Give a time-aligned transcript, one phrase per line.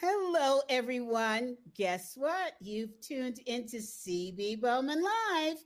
[0.00, 1.56] Hello, everyone.
[1.76, 2.54] Guess what?
[2.60, 5.56] You've tuned into CB Bowman Live.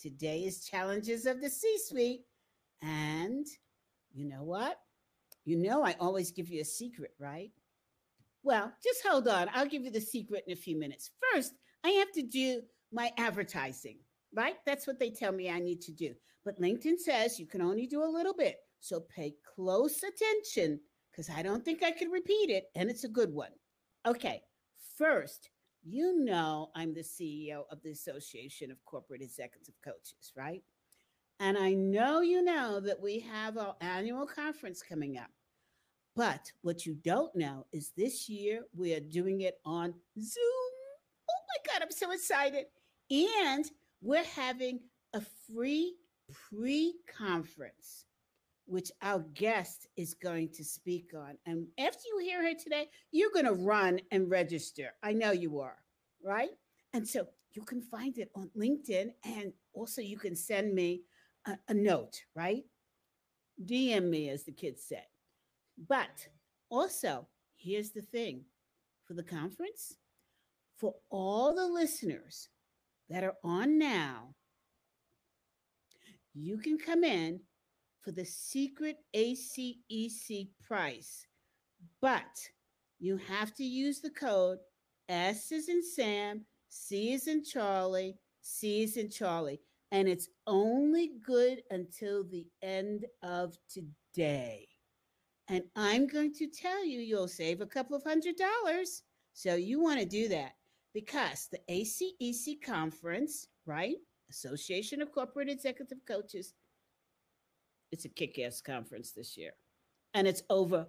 [0.00, 2.20] Today is Challenges of the C Suite.
[2.82, 3.44] And
[4.12, 4.78] you know what?
[5.44, 7.50] You know, I always give you a secret, right?
[8.44, 9.50] Well, just hold on.
[9.52, 11.10] I'll give you the secret in a few minutes.
[11.32, 12.62] First, I have to do
[12.92, 13.98] my advertising,
[14.32, 14.54] right?
[14.64, 16.14] That's what they tell me I need to do.
[16.44, 18.58] But LinkedIn says you can only do a little bit.
[18.78, 20.78] So pay close attention
[21.10, 22.66] because I don't think I can repeat it.
[22.76, 23.50] And it's a good one.
[24.06, 24.42] Okay.
[24.96, 25.50] First,
[25.82, 30.62] you know I'm the CEO of the Association of Corporate Executive Coaches, right?
[31.40, 35.30] And I know you know that we have our annual conference coming up.
[36.16, 40.70] But what you don't know is this year we are doing it on Zoom.
[41.30, 42.66] Oh my God, I'm so excited.
[43.10, 43.64] And
[44.00, 44.80] we're having
[45.12, 45.96] a free
[46.50, 48.04] pre conference,
[48.66, 51.36] which our guest is going to speak on.
[51.46, 54.94] And after you hear her today, you're going to run and register.
[55.02, 55.78] I know you are,
[56.22, 56.50] right?
[56.92, 59.10] And so you can find it on LinkedIn.
[59.24, 61.02] And also, you can send me
[61.46, 62.64] a, a note, right?
[63.64, 65.04] DM me, as the kids say.
[65.88, 66.26] But
[66.70, 67.26] also,
[67.56, 68.44] here's the thing
[69.04, 69.96] for the conference,
[70.76, 72.48] for all the listeners
[73.10, 74.34] that are on now,
[76.34, 77.40] you can come in
[78.04, 81.26] for the secret ACEC price,
[82.02, 82.38] but
[83.00, 84.58] you have to use the code
[85.08, 89.60] S is in Sam, C is in Charlie, C is in Charlie.
[89.90, 94.66] And it's only good until the end of today.
[95.48, 99.02] And I'm going to tell you, you'll save a couple of hundred dollars.
[99.34, 100.52] So you want to do that
[100.94, 103.96] because the ACEC conference, right?
[104.30, 106.54] Association of Corporate Executive Coaches,
[107.94, 109.52] it's a kick ass conference this year.
[110.12, 110.86] And it's over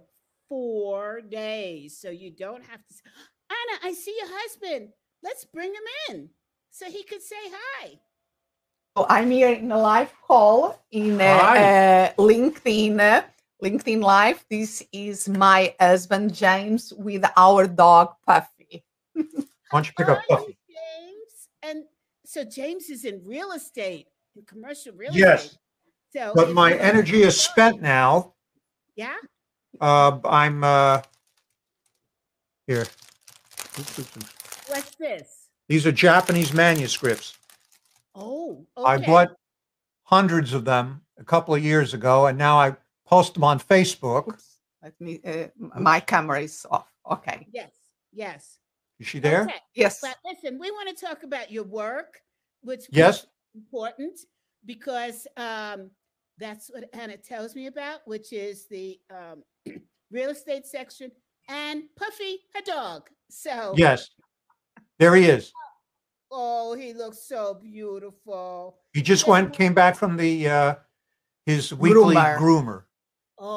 [0.48, 1.96] four days.
[1.98, 2.94] So you don't have to.
[3.48, 4.90] Anna, I see your husband.
[5.22, 6.28] Let's bring him in
[6.70, 7.98] so he could say hi.
[8.96, 13.00] So I'm here in a live call in uh, uh, LinkedIn.
[13.00, 13.22] Uh,
[13.62, 14.44] LinkedIn Live.
[14.50, 18.84] This is my husband James with our dog Puffy.
[19.14, 19.24] Why
[19.72, 20.58] don't you pick up Puffy?
[20.68, 21.48] James.
[21.62, 21.84] And
[22.24, 25.20] so James is in real estate, in commercial real estate.
[25.20, 25.44] Yes.
[25.44, 25.58] estate.
[26.12, 28.34] So But my energy is spent now.
[28.94, 29.16] Yeah.
[29.80, 31.02] Uh, I'm uh,
[32.66, 32.86] here.
[34.68, 35.48] What's this?
[35.68, 37.36] These are Japanese manuscripts.
[38.14, 39.32] Oh, I bought
[40.04, 42.74] hundreds of them a couple of years ago, and now I
[43.04, 44.28] post them on Facebook.
[44.28, 45.20] Oops, let me.
[45.26, 46.90] Uh, my camera is off.
[47.10, 47.46] Okay.
[47.52, 47.72] Yes.
[48.12, 48.58] Yes.
[48.98, 49.42] Is she there?
[49.42, 49.54] Okay.
[49.74, 50.00] Yes.
[50.00, 52.20] But listen, we want to talk about your work,
[52.62, 53.18] which which Yes.
[53.18, 54.18] is important
[54.66, 55.90] because um,
[56.38, 59.42] that's what Anna tells me about, which is the um,
[60.10, 61.10] real estate section
[61.48, 63.08] and Puffy, her dog.
[63.30, 64.10] So Yes.
[64.98, 65.52] There he is.
[66.30, 68.78] oh, he looks so beautiful.
[68.92, 70.74] He just went, came back from the uh,
[71.44, 72.38] his weekly Groomer.
[72.38, 72.82] groomer.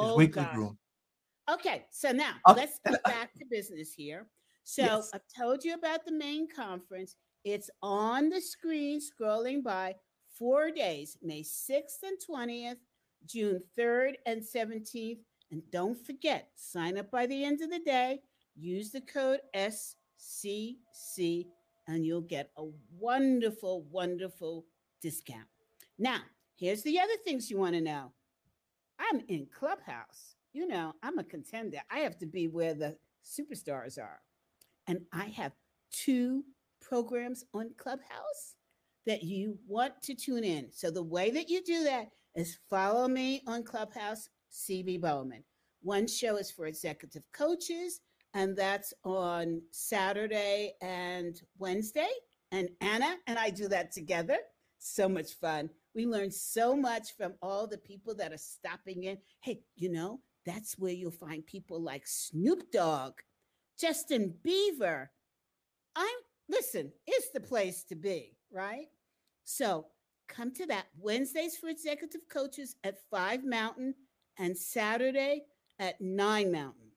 [0.00, 0.54] His Oh, weekly God.
[0.54, 0.78] groom.
[1.50, 2.60] Okay, so now Okay.
[2.60, 4.28] let's get back to business here.
[4.64, 5.10] So Yes.
[5.14, 7.16] I've told you about the main conference.
[7.44, 9.94] It's on the screen, scrolling by
[10.40, 12.78] four days May 6th and 20th,
[13.26, 15.18] June 3rd and 17th.
[15.52, 18.20] And don't forget, sign up by the end of the day,
[18.56, 20.76] use the code SCC,
[21.86, 22.64] and you'll get a
[22.98, 24.64] wonderful, wonderful
[25.02, 25.46] discount.
[25.98, 26.20] Now,
[26.56, 28.12] here's the other things you want to know.
[28.98, 30.36] I'm in Clubhouse.
[30.52, 31.78] You know, I'm a contender.
[31.90, 34.20] I have to be where the superstars are.
[34.86, 35.52] And I have
[35.90, 36.44] two
[36.80, 38.56] programs on Clubhouse
[39.06, 40.68] that you want to tune in.
[40.72, 45.44] So the way that you do that is follow me on Clubhouse, CB Bowman.
[45.82, 48.00] One show is for executive coaches,
[48.34, 52.10] and that's on Saturday and Wednesday.
[52.52, 54.38] And Anna and I do that together.
[54.78, 55.70] So much fun.
[55.94, 59.18] We learn so much from all the people that are stopping in.
[59.40, 63.14] Hey, you know, that's where you'll find people like Snoop Dogg,
[63.78, 65.08] Justin Bieber.
[65.96, 66.08] I'm
[66.48, 68.86] listen, it's the place to be, right?
[69.44, 69.86] So
[70.28, 73.94] come to that Wednesdays for executive coaches at 5 Mountain
[74.38, 75.42] and Saturday
[75.78, 76.92] at 9 Mountain.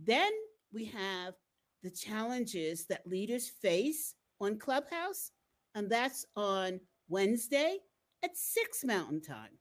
[0.00, 0.30] Then
[0.72, 1.34] we have
[1.82, 5.30] the challenges that leaders face on Clubhouse,
[5.74, 7.78] and that's on Wednesday
[8.22, 9.58] at 6 Mountain Time.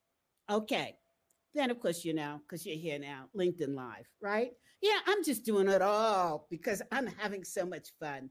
[0.49, 0.97] Okay.
[1.53, 4.51] Then, of course, you know, because you're here now, LinkedIn Live, right?
[4.81, 8.29] Yeah, I'm just doing it all because I'm having so much fun.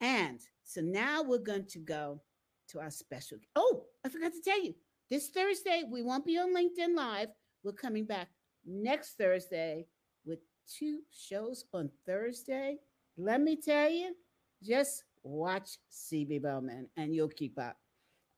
[0.00, 2.20] And so now we're going to go
[2.68, 3.38] to our special.
[3.56, 4.74] Oh, I forgot to tell you
[5.08, 7.28] this Thursday, we won't be on LinkedIn Live.
[7.64, 8.28] We're coming back
[8.64, 9.86] next Thursday
[10.24, 12.78] with two shows on Thursday
[13.22, 14.14] let me tell you,
[14.62, 17.76] just watch CB Bowman and you'll keep up.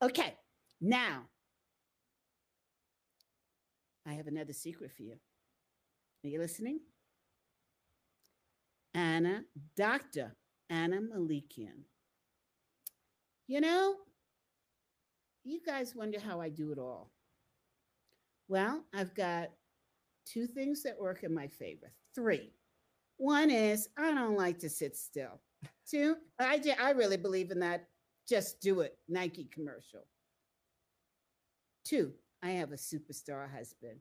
[0.02, 0.34] Okay,
[0.80, 1.22] now
[4.06, 5.14] I have another secret for you.
[6.24, 6.80] Are you listening?
[8.94, 9.44] Anna,
[9.76, 10.34] Dr.
[10.68, 11.84] Anna Malikian.
[13.52, 13.96] You know,
[15.44, 17.10] you guys wonder how I do it all.
[18.48, 19.50] Well, I've got
[20.24, 21.92] two things that work in my favor.
[22.14, 22.54] Three.
[23.18, 25.38] One is I don't like to sit still.
[25.86, 27.88] Two, I, I really believe in that
[28.26, 30.06] just do it Nike commercial.
[31.84, 33.98] Two, I have a superstar husband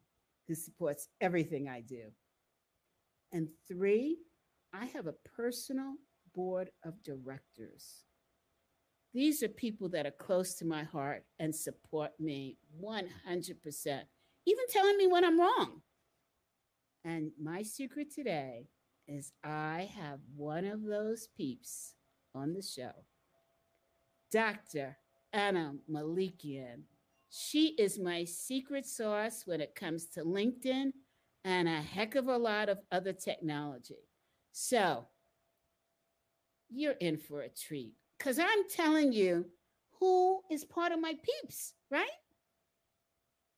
[0.47, 2.03] who supports everything I do.
[3.33, 4.19] And three,
[4.73, 5.95] I have a personal
[6.33, 8.05] board of directors.
[9.13, 14.01] These are people that are close to my heart and support me 100%,
[14.45, 15.81] even telling me when I'm wrong.
[17.03, 18.67] And my secret today
[19.07, 21.95] is I have one of those peeps
[22.33, 22.91] on the show,
[24.31, 24.97] Dr.
[25.33, 26.83] Anna Malikian.
[27.29, 30.91] She is my secret sauce when it comes to LinkedIn
[31.43, 34.07] and a heck of a lot of other technology.
[34.53, 35.07] So
[36.69, 39.45] you're in for a treat because I'm telling you
[39.99, 42.05] who is part of my peeps, right?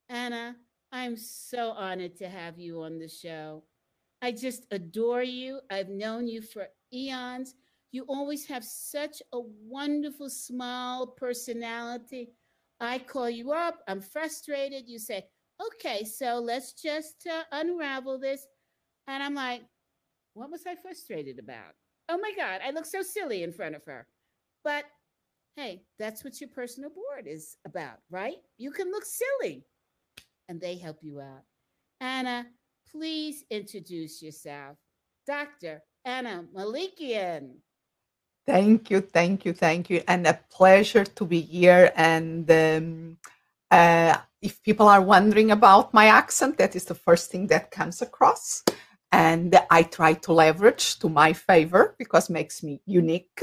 [0.07, 0.55] Anna,
[0.89, 3.63] I'm so honored to have you on the show.
[4.21, 5.59] I just adore you.
[5.69, 7.55] I've known you for eons.
[7.91, 12.31] You always have such a wonderful smile, personality.
[12.79, 14.87] I call you up, I'm frustrated.
[14.87, 15.25] You say,
[15.61, 18.47] okay, so let's just uh, unravel this.
[19.07, 19.63] And I'm like,
[20.35, 21.73] what was I frustrated about?
[22.07, 24.07] Oh my God, I look so silly in front of her.
[24.63, 24.85] But
[25.55, 28.37] hey, that's what your personal board is about, right?
[28.57, 29.65] You can look silly
[30.49, 31.43] and they help you out.
[32.01, 32.47] Anna,
[32.91, 34.77] please introduce yourself.
[35.27, 35.81] Dr.
[36.05, 37.55] Anna Malikian.
[38.45, 40.03] Thank you, thank you, thank you.
[40.07, 41.93] And a pleasure to be here.
[41.95, 43.17] And um,
[43.71, 48.01] uh, if people are wondering about my accent, that is the first thing that comes
[48.01, 48.63] across.
[49.13, 53.39] And I try to leverage to my favor because makes me unique.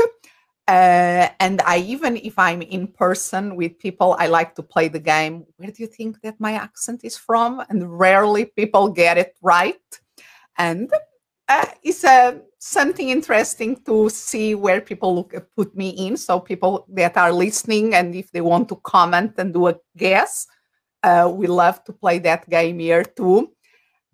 [0.71, 5.01] Uh, and I even if I'm in person with people, I like to play the
[5.01, 5.45] game.
[5.57, 7.61] Where do you think that my accent is from?
[7.69, 9.83] And rarely people get it right.
[10.59, 10.89] And
[11.49, 16.17] uh, it's uh, something interesting to see where people look, put me in.
[16.17, 20.47] So people that are listening, and if they want to comment and do a guess,
[21.03, 23.51] uh, we love to play that game here too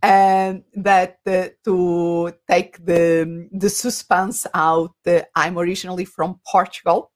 [0.06, 7.10] and that uh, to take the the suspense out uh, i'm originally from portugal.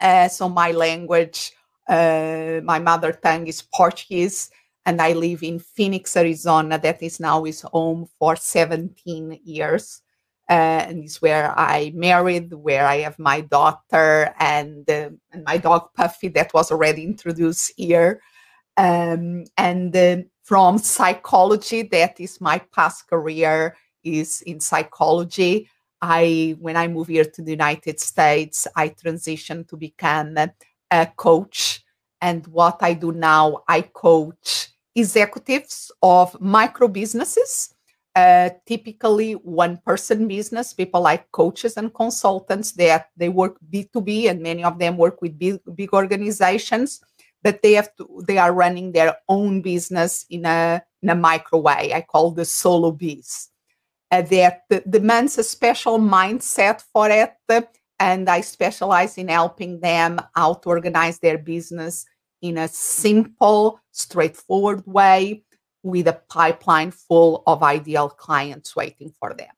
[0.00, 1.52] Uh, so my language
[1.88, 4.50] uh, my mother tongue is portuguese
[4.86, 10.00] and i live in phoenix arizona that is now is home for 17 years.
[10.48, 15.56] Uh, and is where i married where i have my daughter and, uh, and my
[15.56, 18.20] dog puffy that was already introduced here.
[18.76, 19.92] Um, and
[20.44, 25.68] from psychology that is my past career is in psychology.
[26.00, 30.36] I when i moved here to the united states i transitioned to become
[30.90, 31.82] a coach.
[32.20, 37.74] And what i do now i coach executives of micro businesses
[38.14, 44.40] uh, typically one person business people like coaches and consultants that they work b2b and
[44.40, 47.00] many of them work with big, big organizations
[47.44, 51.60] but they have to they are running their own business in a in a micro
[51.60, 51.92] way.
[51.94, 53.50] I call the solo bees
[54.10, 57.34] uh, that demands a special mindset for it
[58.00, 62.04] and i specialize in helping them how to organize their business
[62.42, 65.44] in a simple straightforward way
[65.82, 69.54] with a pipeline full of ideal clients waiting for them.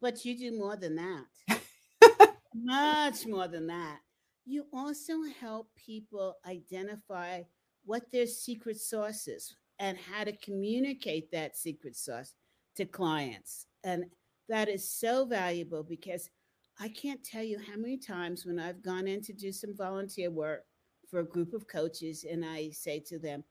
[0.00, 2.30] But you do more than that.
[2.54, 4.00] Much more than that
[4.46, 7.42] you also help people identify
[7.84, 12.34] what their secret sauce is and how to communicate that secret sauce
[12.76, 13.66] to clients.
[13.84, 14.04] And
[14.48, 16.30] that is so valuable because
[16.78, 20.30] I can't tell you how many times when I've gone in to do some volunteer
[20.30, 20.64] work
[21.10, 23.42] for a group of coaches and I say to them,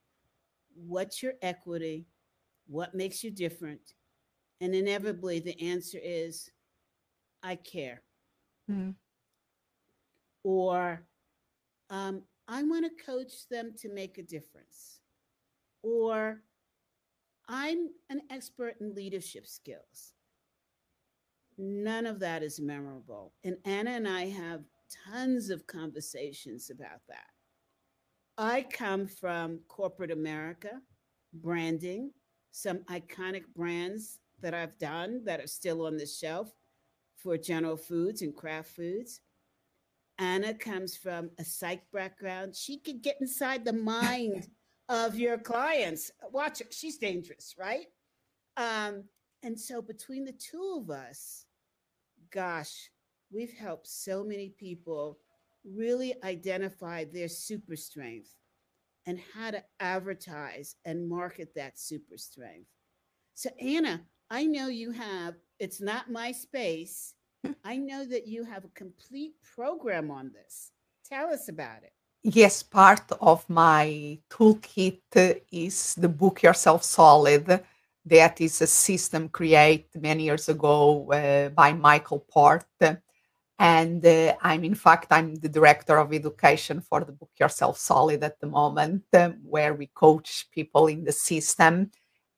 [0.76, 2.06] What's your equity?
[2.68, 3.94] What makes you different?
[4.60, 6.50] And inevitably, the answer is,
[7.44, 8.02] I care.
[8.70, 8.96] Mm
[10.46, 11.02] or
[11.90, 15.00] um, I want to coach them to make a difference,
[15.82, 16.44] or
[17.50, 20.14] I'm an expert in leadership skills.
[21.58, 23.34] None of that is memorable.
[23.44, 24.62] And Anna and I have
[25.10, 27.32] tons of conversations about that.
[28.38, 30.80] I come from corporate America,
[31.34, 32.12] branding,
[32.52, 36.54] some iconic brands that I've done that are still on the shelf
[37.18, 39.22] for General Foods and Kraft Foods.
[40.18, 42.56] Anna comes from a psych background.
[42.56, 44.48] She could get inside the mind
[44.88, 46.12] of your clients.
[46.32, 46.66] Watch her.
[46.72, 47.88] She's dangerous, right?
[48.58, 49.04] Um,
[49.44, 51.46] and so between the two of us,
[52.32, 52.90] gosh,
[53.32, 55.20] we've helped so many people
[55.66, 58.30] really identify their super strength
[59.06, 62.70] and how to advertise and market that super strength.
[63.34, 67.14] So, Anna, I know you have, it's not my space.
[67.64, 70.72] I know that you have a complete program on this.
[71.08, 71.94] Tell us about it.
[72.24, 77.64] Yes, part of my toolkit is the book Yourself Solid.
[78.06, 82.66] That is a system created many years ago uh, by Michael Port
[83.60, 88.24] and uh, i'm in fact i'm the director of education for the book yourself solid
[88.24, 91.90] at the moment um, where we coach people in the system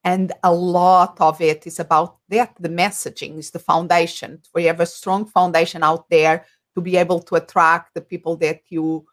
[0.08, 4.42] and a lot of it is about that the messaging is the foundation.
[4.56, 6.46] We have a strong foundation out there
[6.76, 9.06] to be able to attract the people that you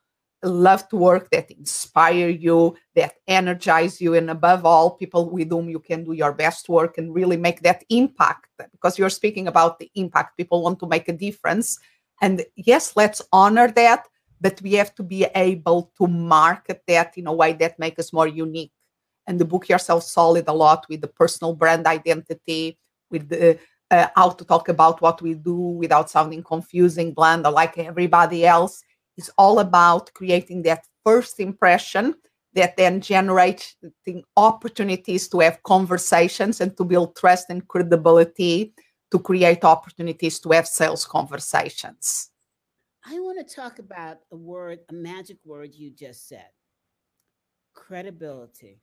[0.45, 5.69] love to work that inspire you that energize you and above all people with whom
[5.69, 8.47] you can do your best work and really make that impact.
[8.71, 11.77] Because you're speaking about the impact people want to make a difference.
[12.23, 14.07] And yes, let's honor that,
[14.41, 18.13] but we have to be able to market that in a way that makes us
[18.13, 18.71] more unique.
[19.27, 22.79] And the book yourself solid a lot with the personal brand identity,
[23.11, 23.59] with the
[23.91, 28.45] uh, how to talk about what we do without sounding confusing, bland, or like everybody
[28.47, 28.83] else.
[29.17, 32.15] It's all about creating that first impression
[32.55, 33.77] that then generates
[34.37, 38.73] opportunities to have conversations and to build trust and credibility
[39.11, 42.31] to create opportunities to have sales conversations.
[43.07, 46.49] I want to talk about a word, a magic word you just said
[47.75, 48.81] credibility.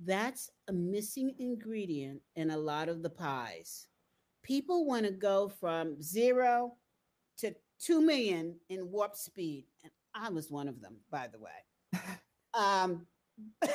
[0.00, 3.86] That's a missing ingredient in a lot of the pies.
[4.42, 6.74] People want to go from zero
[7.38, 9.66] to 2 million in warp speed.
[9.82, 12.00] And I was one of them, by the way.
[12.54, 13.06] um,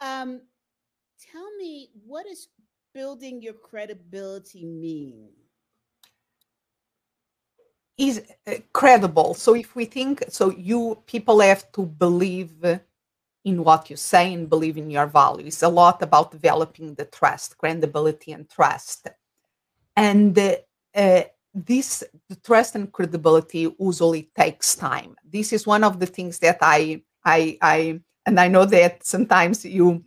[0.00, 0.40] um,
[1.32, 2.48] tell me what does
[2.94, 5.30] building your credibility mean?
[8.00, 9.34] Is uh, credible.
[9.34, 12.54] So if we think, so you people have to believe
[13.44, 15.62] in what you say and believe in your values.
[15.62, 19.08] A lot about developing the trust, credibility, and trust.
[19.96, 25.14] And uh, this the trust and credibility usually takes time.
[25.30, 29.62] This is one of the things that I I I and I know that sometimes
[29.66, 30.02] you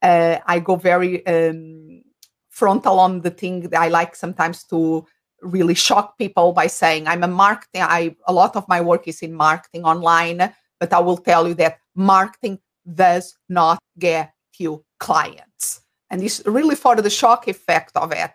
[0.00, 2.04] uh, I go very um,
[2.50, 3.62] frontal on the thing.
[3.62, 5.06] That I like sometimes to
[5.42, 7.82] really shock people by saying I'm a marketing.
[7.82, 11.54] I a lot of my work is in marketing online, but I will tell you
[11.54, 12.58] that marketing
[12.94, 18.32] does not get you clients, and it's really for the shock effect of it.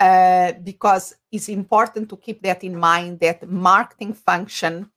[0.00, 4.88] Uh, because it's important to keep that in mind that marketing function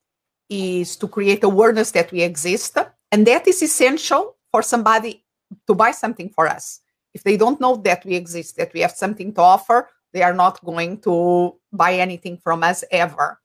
[0.48, 2.78] is to create awareness that we exist
[3.12, 5.24] and that is essential for somebody
[5.68, 6.82] to buy something for us.
[7.14, 10.34] If they don't know that we exist, that we have something to offer, they are
[10.34, 13.40] not going to buy anything from us ever.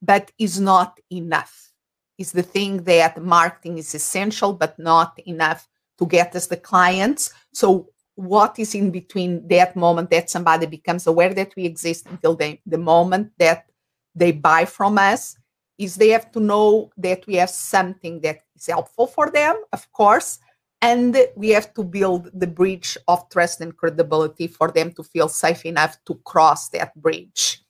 [0.00, 1.70] But is not enough.
[2.18, 7.32] Is the thing that marketing is essential, but not enough to get us the clients.
[7.52, 12.34] So what is in between that moment that somebody becomes aware that we exist until
[12.34, 13.66] they, the moment that
[14.14, 15.36] they buy from us
[15.78, 19.90] is they have to know that we have something that is helpful for them, of
[19.92, 20.38] course,
[20.82, 25.28] and we have to build the bridge of trust and credibility for them to feel
[25.28, 27.62] safe enough to cross that bridge.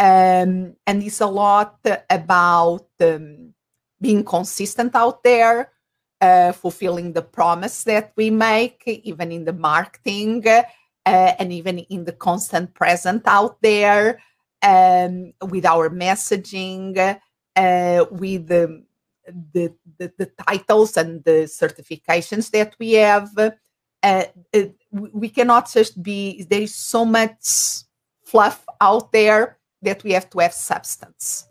[0.00, 1.78] Um, and it's a lot
[2.10, 3.54] about um,
[4.00, 5.70] being consistent out there
[6.20, 10.62] uh, fulfilling the promise that we make even in the marketing uh,
[11.06, 14.20] and even in the constant present out there
[14.62, 17.18] um, with our messaging
[17.56, 18.82] uh, with the
[19.26, 23.30] the, the, the titles and the certifications that we have.
[24.02, 24.24] Uh,
[24.90, 27.84] we cannot just be, there is so much
[28.24, 31.46] fluff out there that we have to have substance.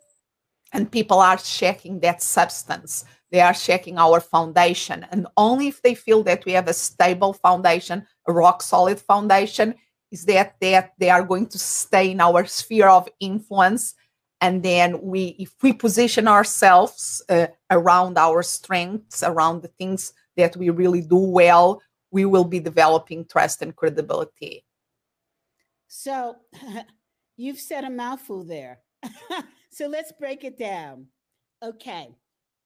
[0.72, 3.06] And people are checking that substance.
[3.32, 5.06] They are checking our foundation.
[5.12, 9.76] And only if they feel that we have a stable foundation, a rock solid foundation,
[10.12, 13.94] is that, that they are going to stay in our sphere of influence
[14.42, 20.56] and then we if we position ourselves uh, around our strengths around the things that
[20.56, 21.82] we really do well
[22.12, 24.66] we will be developing trust and credibility.
[25.88, 26.38] So
[27.38, 28.80] you've said a mouthful there.
[29.72, 31.06] So let's break it down.
[31.64, 32.10] Okay.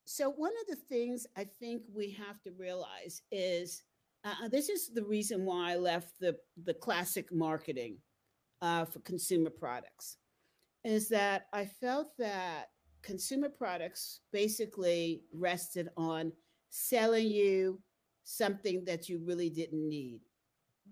[0.06, 3.84] So one of the things i think we have to realize is
[4.26, 7.98] uh, this is the reason why I left the, the classic marketing
[8.62, 10.16] uh, for consumer products,
[10.84, 12.70] is that I felt that
[13.02, 16.32] consumer products basically rested on
[16.70, 17.82] selling you
[18.24, 20.22] something that you really didn't need.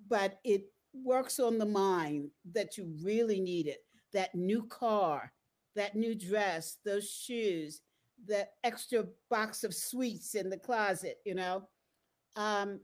[0.10, 3.80] But it works on the mind that you really need it
[4.14, 5.32] that new car,
[5.76, 7.80] that new dress, those shoes,
[8.28, 11.64] the extra box of sweets in the closet, you know.
[12.36, 12.82] Um,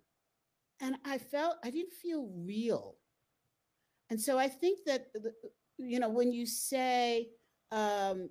[0.82, 2.96] and I felt I didn't feel real.
[4.10, 5.08] And so I think that,
[5.78, 7.30] you know, when you say
[7.72, 8.30] um,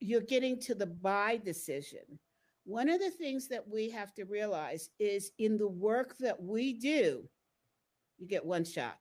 [0.00, 2.18] you're getting to the buy decision,
[2.64, 6.72] one of the things that we have to realize is in the work that we
[6.72, 7.28] do,
[8.18, 8.98] you get one shot.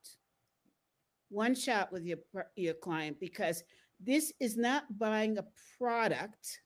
[1.30, 2.20] One shot with your,
[2.56, 3.64] your client because
[4.00, 5.46] this is not buying a
[5.78, 6.60] product.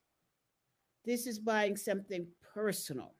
[1.06, 3.14] This is buying something personal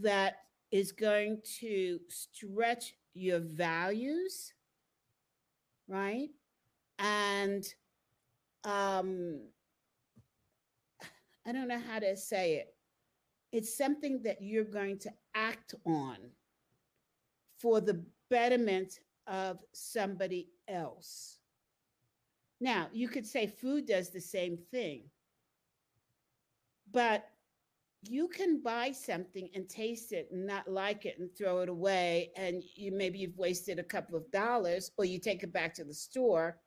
[0.00, 0.36] that
[0.70, 4.52] is going to stretch your values,
[5.86, 6.28] right?
[6.98, 7.64] And
[8.64, 9.40] um,
[11.46, 12.74] I don't know how to say it.
[13.52, 16.16] It's something that you're going to act on
[17.58, 21.38] for the betterment of somebody else.
[22.60, 25.04] Now, you could say food does the same thing,
[26.92, 27.24] but
[28.02, 32.30] you can buy something and taste it and not like it and throw it away
[32.36, 35.84] and you maybe you've wasted a couple of dollars or you take it back to
[35.84, 36.58] the store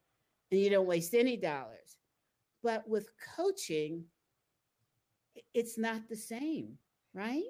[0.51, 1.97] and you don't waste any dollars
[2.63, 4.03] but with coaching
[5.53, 6.77] it's not the same
[7.13, 7.43] right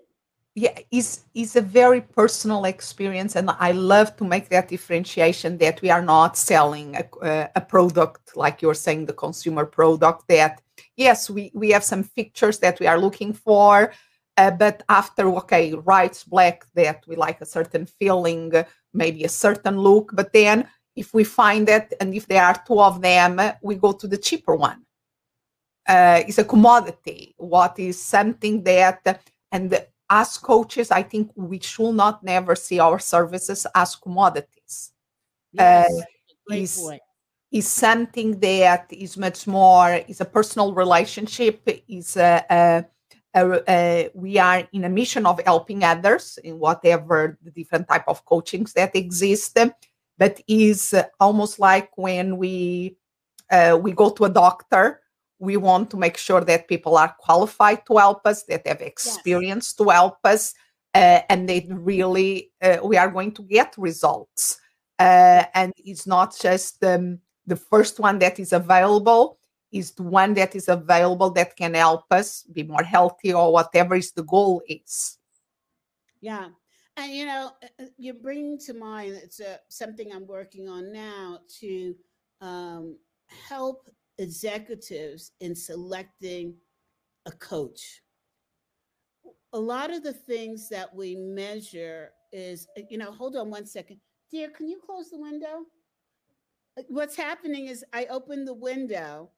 [0.55, 5.81] yeah is is a very personal experience and i love to make that differentiation that
[5.81, 10.61] we are not selling a, a product like you're saying the consumer product that
[10.95, 13.93] yes, we, we have some features that we are looking for.
[14.37, 18.51] Uh, but after, okay, writes black that we like a certain feeling,
[18.93, 20.11] maybe a certain look.
[20.13, 23.91] But then if we find it, and if there are two of them, we go
[23.93, 24.85] to the cheaper one.
[25.87, 27.33] Uh, it's a commodity.
[27.37, 32.99] What is something that, and as coaches, I think we should not never see our
[32.99, 34.91] services as commodities.
[35.53, 35.91] Yes,
[36.49, 36.91] uh, is,
[37.51, 42.85] is something that is much more is a personal relationship is a, a,
[43.33, 48.05] a, a, we are in a mission of helping others in whatever the different type
[48.07, 49.57] of coachings that exist
[50.21, 52.95] but is almost like when we
[53.49, 55.01] uh, we go to a doctor
[55.39, 59.67] we want to make sure that people are qualified to help us that have experience
[59.69, 59.73] yes.
[59.73, 60.53] to help us
[60.93, 64.59] uh, and they really uh, we are going to get results.
[64.99, 69.39] Uh, and it's not just um, the first one that is available
[69.71, 73.95] is the one that is available that can help us be more healthy or whatever
[73.95, 75.17] is the goal is.
[76.19, 76.49] Yeah
[76.97, 80.91] and you know uh, uh, you're bringing to mind it's a, something i'm working on
[80.91, 81.95] now to
[82.41, 86.55] um, help executives in selecting
[87.25, 88.01] a coach.
[89.53, 93.65] A lot of the things that we measure is uh, you know hold on one
[93.65, 93.99] second.
[94.31, 95.65] Dear can you close the window?
[96.87, 99.29] What's happening is I open the window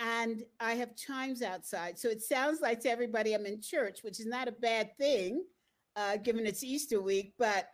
[0.00, 1.98] and I have chimes outside.
[1.98, 5.44] So it sounds like to everybody I'm in church, which is not a bad thing,
[5.96, 7.68] uh, given it's Easter week, but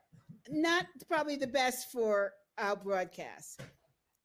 [0.48, 3.61] not probably the best for our broadcast.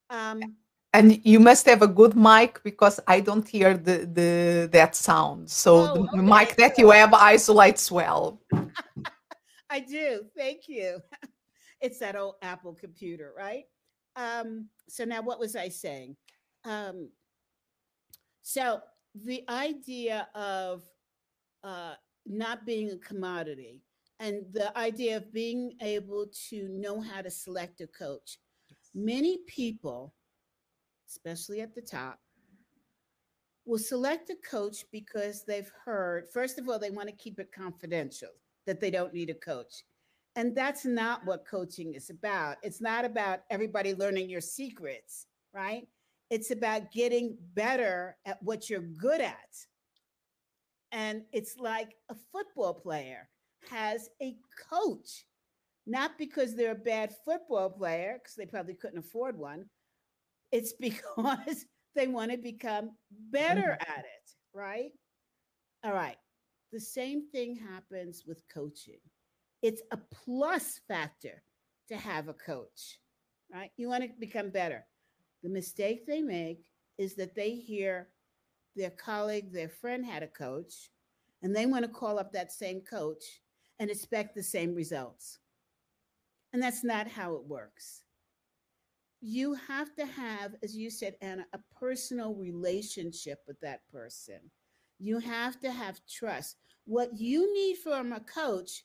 [0.09, 0.55] Um,
[0.93, 5.49] and you must have a good mic because I don't hear the, the that sound.
[5.49, 6.21] So oh, the okay.
[6.21, 8.41] mic that you have isolates well.
[9.69, 10.25] I do.
[10.35, 10.99] Thank you.
[11.83, 13.63] It's that old Apple computer, right?
[14.15, 16.15] um, so now what was I saying?
[16.65, 17.09] Um,
[18.41, 18.81] so
[19.15, 20.83] the idea of
[21.63, 21.93] uh,
[22.25, 23.81] not being a commodity
[24.19, 28.37] and the idea of being able to know how to select a coach.
[28.93, 30.13] Many people,
[31.07, 32.19] especially at the top,
[33.65, 37.51] will select a coach because they've heard, first of all, they want to keep it
[37.51, 38.29] confidential,
[38.65, 39.83] that they don't need a coach.
[40.35, 42.57] And that's not what coaching is about.
[42.63, 45.87] It's not about everybody learning your secrets, right?
[46.29, 49.65] It's about getting better at what you're good at.
[50.91, 53.29] And it's like a football player
[53.69, 54.35] has a
[54.69, 55.25] coach,
[55.87, 59.65] not because they're a bad football player, because they probably couldn't afford one.
[60.51, 62.91] It's because they want to become
[63.31, 63.91] better mm-hmm.
[63.91, 64.91] at it, right?
[65.83, 66.17] All right.
[66.71, 68.99] The same thing happens with coaching
[69.61, 71.43] it's a plus factor
[71.89, 72.99] to have a coach,
[73.53, 73.71] right?
[73.77, 74.85] You want to become better.
[75.43, 76.65] The mistake they make
[76.97, 78.09] is that they hear
[78.75, 80.89] their colleague, their friend had a coach,
[81.41, 83.41] and they want to call up that same coach
[83.79, 85.39] and expect the same results.
[86.53, 88.03] And that's not how it works.
[89.21, 94.39] You have to have, as you said, Anna, a personal relationship with that person.
[94.99, 96.57] You have to have trust.
[96.85, 98.83] What you need from a coach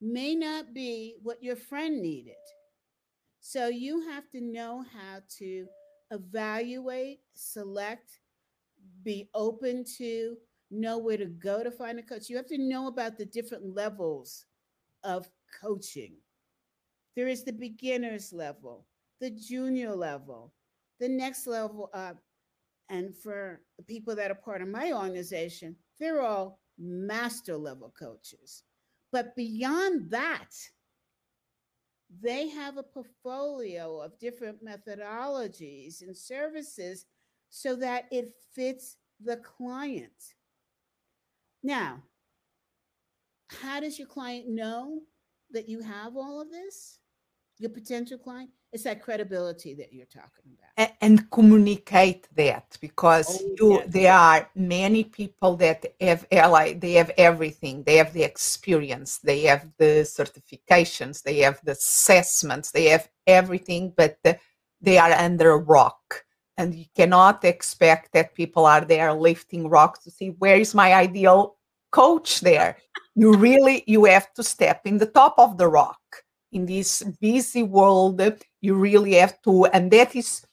[0.00, 2.34] may not be what your friend needed.
[3.40, 5.66] So you have to know how to
[6.10, 8.20] evaluate, select,
[9.02, 10.36] be open to,
[10.70, 12.28] know where to go to find a coach.
[12.28, 14.46] You have to know about the different levels
[15.04, 15.28] of
[15.60, 16.14] coaching.
[17.14, 18.86] There is the beginner's level,
[19.20, 20.52] the junior level,
[21.00, 22.18] the next level up.
[22.88, 28.62] And for the people that are part of my organization, they're all master level coaches.
[29.12, 30.50] But beyond that,
[32.22, 37.06] they have a portfolio of different methodologies and services
[37.50, 40.34] so that it fits the client.
[41.62, 42.02] Now,
[43.48, 45.00] how does your client know
[45.50, 46.98] that you have all of this?
[47.58, 48.50] Your potential client?
[48.72, 50.90] It's that credibility that you're talking about.
[51.00, 57.10] And, communicate that because Oh, you, there are many people that have like they have
[57.16, 57.82] everything.
[57.84, 63.94] They have the experience, they have the certifications, they have the assessments, they have everything,
[63.96, 64.38] but the-
[64.82, 66.25] they are under a rock.
[66.58, 70.94] And you cannot expect that people are there lifting rocks to see where is my
[70.94, 71.56] ideal
[71.90, 72.78] coach there.
[73.14, 76.00] You really you have to step in the top of the rock
[76.52, 78.20] in this busy world
[78.60, 80.44] you really have to and that is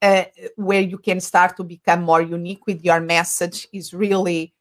[0.00, 0.24] uh,
[0.56, 4.52] where you can start to become more unique with your message is really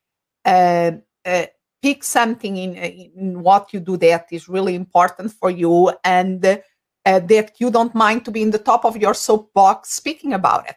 [0.45, 0.91] uh,
[1.25, 1.45] uh,
[1.82, 7.19] pick something in, in what you do that is really important for you and uh,
[7.19, 10.75] that you don't mind to be in the top of your soapbox speaking about it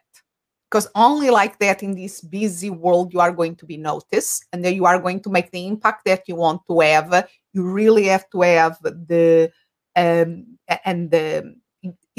[0.75, 4.67] because only like that in this busy world you are going to be noticed and
[4.67, 7.29] you are going to make the impact that you want to have.
[7.53, 9.53] You really have to have the
[9.95, 11.55] um, and the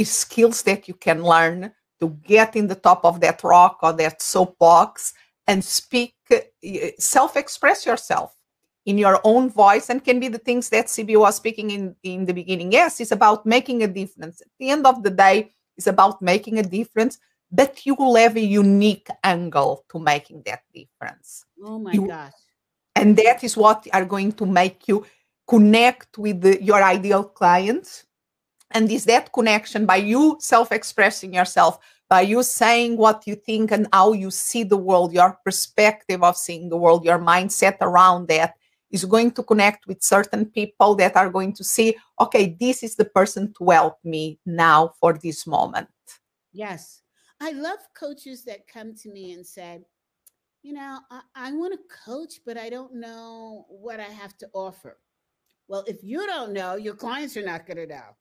[0.04, 4.22] skills that you can learn to get in the top of that rock or that
[4.22, 5.14] soapbox
[5.48, 6.16] and speak
[6.98, 8.38] self express yourself
[8.86, 12.24] in your own voice and can be the things that cb was speaking in in
[12.24, 12.72] the beginning.
[12.72, 14.40] Yes it's about making a difference.
[14.40, 17.18] At the end of the day it's about making a difference
[17.56, 22.34] but you will have a unique angle to making that difference Oh my You- gosh.
[22.96, 25.06] and that is what are going to make you
[25.48, 28.06] connect with the, your ideal clients
[28.72, 33.88] and is that connection by you self-expressing yourself by you saying what you think and
[33.94, 38.54] how you see the world your perspective of seeing the world your mindset around that
[38.92, 42.96] is going to connect with certain people that are going to see okay this is
[42.96, 45.88] the person to help me now for this moment
[46.54, 47.02] Yes.
[47.42, 49.80] I love coaches that come to me and say,
[50.64, 54.48] you know, I, I want to coach, but I don't know what I have to
[54.54, 54.98] offer.
[55.68, 58.16] Well, if you don't know, your clients are not going to know.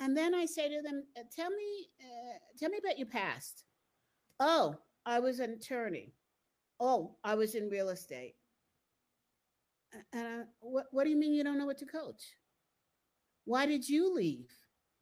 [0.00, 3.64] And then I say to them, "Uh, tell me, uh, tell me about your past.
[4.40, 4.76] Oh,
[5.06, 6.14] I was an attorney.
[6.80, 8.34] Oh, I was in real estate.
[10.12, 12.22] And I, what, what do you mean you don't know what to coach?
[13.44, 14.50] Why did you leave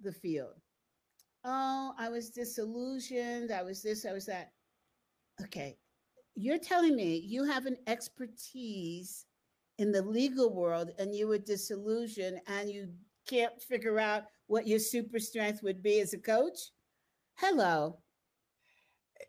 [0.00, 0.61] the field?
[1.44, 3.52] Oh, I was disillusioned.
[3.52, 4.52] I was this, I was that.
[5.42, 5.76] Okay.
[6.34, 9.26] You're telling me you have an expertise
[9.78, 12.88] in the legal world and you were disillusioned and you
[13.26, 16.58] can't figure out what your super strength would be as a coach?
[17.36, 17.98] Hello.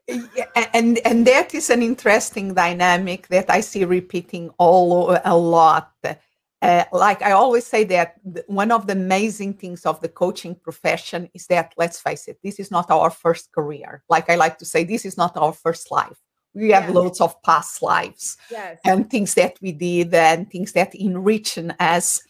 [0.07, 5.93] Yeah, and and that is an interesting dynamic that I see repeating all a lot.
[6.63, 8.15] Uh, like I always say that
[8.47, 12.57] one of the amazing things of the coaching profession is that let's face it, this
[12.57, 14.01] is not our first career.
[14.09, 16.17] Like I like to say, this is not our first life.
[16.53, 16.95] We have Yes.
[16.95, 18.79] loads of past lives Yes.
[18.85, 22.21] and things that we did and things that enrich us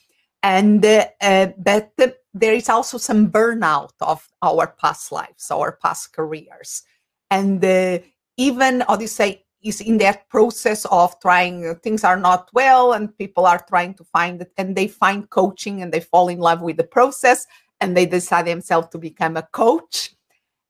[0.44, 1.92] and uh, uh, but
[2.34, 6.84] there is also some burnout of our past lives our past careers
[7.32, 8.00] and uh,
[8.38, 12.50] even how do you say is in that process of trying uh, things are not
[12.54, 16.28] well and people are trying to find it and they find coaching and they fall
[16.30, 17.48] in love with the process
[17.82, 20.12] and they decide themselves to become a coach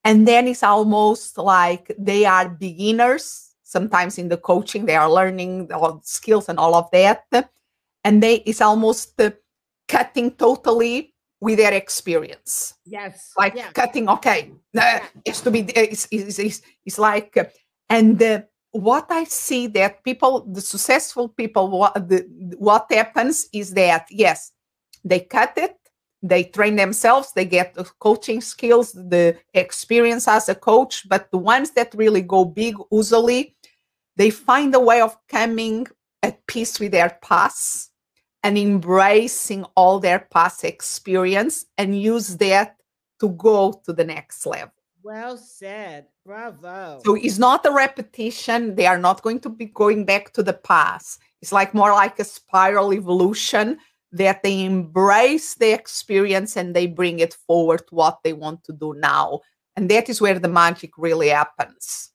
[0.04, 5.72] and then it's almost like they are beginners sometimes in the coaching they are learning
[5.74, 7.24] all the skills and all of that
[8.04, 9.32] and they it's almost uh,
[9.88, 13.32] cutting totally with their experience Yes.
[13.38, 13.74] like yes.
[13.74, 15.04] cutting okay uh, Yeah.
[15.26, 17.36] it's to be it's, it's, it's, it's like
[17.90, 18.42] and uh,
[18.74, 22.26] what i see that people the successful people what the,
[22.58, 24.52] what happens is that yes
[25.04, 25.78] they cut it
[26.22, 31.38] they train themselves they get the coaching skills the experience as a coach but the
[31.38, 33.56] ones that really go big usually
[34.16, 35.88] they find a way of coming
[36.22, 37.92] at peace with their past
[38.44, 42.76] and embracing all their past experience and use that
[43.20, 44.74] to go to the next level.
[45.04, 46.08] Well said.
[46.26, 47.02] Bravo.
[47.04, 48.76] So it's not a repetition.
[48.76, 51.20] They are not going to be going back to the past.
[51.42, 53.80] It's like more like a spiral evolution
[54.14, 58.74] that they embrace the experience and they bring it forward to what they want to
[58.74, 59.42] do now.
[59.76, 62.12] And that is where the magic really happens.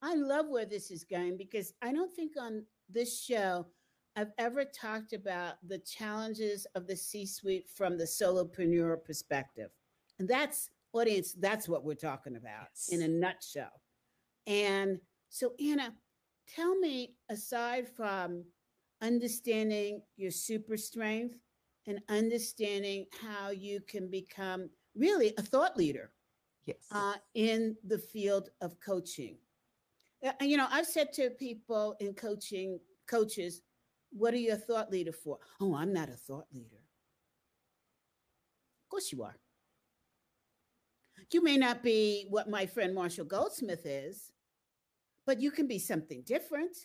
[0.00, 3.66] I love where this is going because I don't think on this show
[4.16, 9.70] I've ever talked about the challenges of the C suite from the solopreneur perspective.
[10.18, 12.88] And that's audience, that's what we're talking about yes.
[12.90, 13.80] in a nutshell.
[14.46, 15.94] And so, Anna,
[16.54, 18.44] tell me aside from
[19.00, 21.36] understanding your super strength
[21.86, 26.12] and understanding how you can become really a thought leader
[26.64, 26.76] yes.
[26.90, 29.36] Uh, in the field of coaching.
[30.24, 32.78] Uh, you know, I've said to people in coaching,
[33.08, 33.62] coaches,
[34.10, 35.38] what are you a thought leader for?
[35.60, 36.76] Oh, I'm not a thought leader.
[38.84, 39.36] Of course you are.
[41.30, 44.32] You may not be what my friend Marshall Goldsmith is,
[45.26, 46.76] but you can be something different.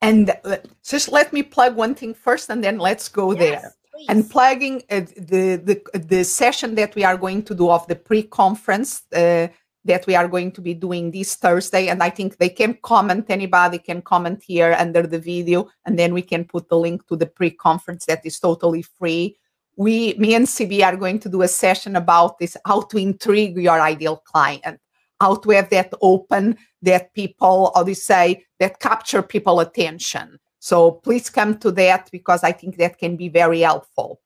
[0.00, 3.74] And uh, just let me plug one thing first, and then let's go yes, there.
[3.94, 4.06] Please.
[4.08, 7.96] And plugging uh, the, the the session that we are going to do of the
[7.96, 9.48] pre-conference uh,
[9.84, 11.88] that we are going to be doing this Thursday.
[11.88, 16.14] And I think they can comment, anybody can comment here under the video, and then
[16.14, 19.36] we can put the link to the pre-conference that is totally free
[19.76, 23.56] we me and cb are going to do a session about this how to intrigue
[23.56, 24.78] your ideal client
[25.20, 30.38] how to have that open that people how you say that capture people attention.
[30.58, 34.20] So please come to that because i think that can be very helpful.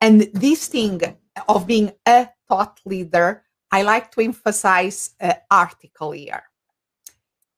[0.00, 1.00] And this thing
[1.48, 6.44] of being a thought leader i like to emphasize an article here.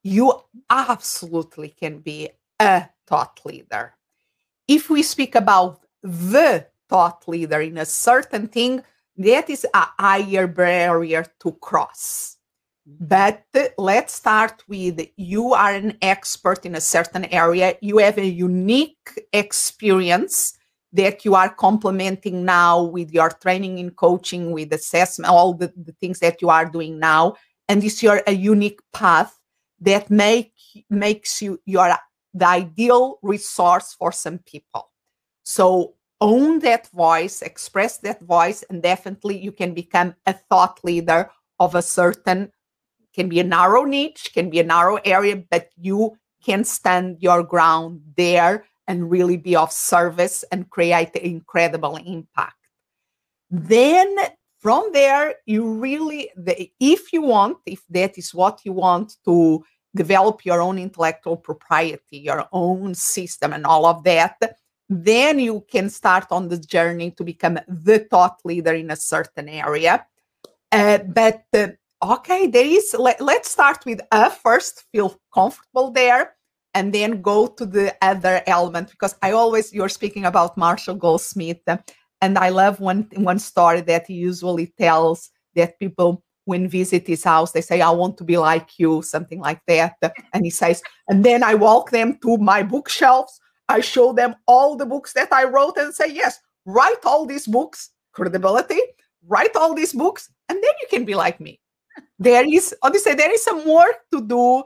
[0.03, 0.33] You
[0.71, 2.31] absolutely can be
[2.61, 3.95] a thought leader.
[4.69, 8.83] If we speak about the thought leader in a certain thing,
[9.17, 12.37] that is a higher barrier to cross.
[12.89, 13.07] Mm-hmm.
[13.07, 18.27] But let's start with you are an expert in a certain area, you have a
[18.27, 20.57] unique experience
[20.93, 25.93] that you are complementing now with your training in coaching, with assessment, all the, the
[25.93, 27.35] things that you are doing now.
[27.69, 29.39] And it's your a unique path
[29.81, 30.53] that make
[30.89, 31.95] makes you your
[32.33, 34.91] the ideal resource for some people.
[35.43, 41.31] So own that voice, express that voice, and definitely you can become a thought leader
[41.59, 42.51] of a certain
[43.17, 47.43] can be a narrow niche, can be a narrow area, but you can stand your
[47.43, 52.55] ground there and really be of service and create an incredible impact.
[53.51, 54.15] Then
[54.61, 59.65] from there, you really, the, if you want, if that is what you want to
[59.95, 64.37] develop your own intellectual propriety, your own system, and all of that,
[64.89, 69.49] then you can start on the journey to become the thought leader in a certain
[69.49, 70.07] area.
[70.73, 71.69] Uh, but uh,
[72.03, 76.35] okay there is let, let's start with a first feel comfortable there
[76.75, 81.61] and then go to the other element because i always you're speaking about marshall goldsmith
[81.67, 81.79] uh,
[82.21, 87.25] and i love one one story that he usually tells that people when visit his
[87.25, 89.97] house they say i want to be like you something like that
[90.35, 94.77] and he says and then i walk them to my bookshelves I show them all
[94.77, 98.81] the books that I wrote and say, yes, write all these books, credibility,
[99.27, 101.61] write all these books, and then you can be like me.
[102.19, 104.63] There is, say, there is some work to do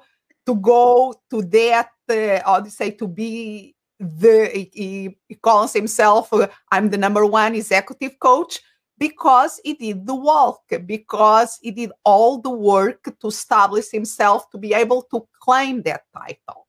[0.46, 6.90] to go to that, uh, say, to be the, he, he calls himself, uh, I'm
[6.90, 8.60] the number one executive coach
[8.98, 14.58] because he did the walk, because he did all the work to establish himself to
[14.58, 16.66] be able to claim that title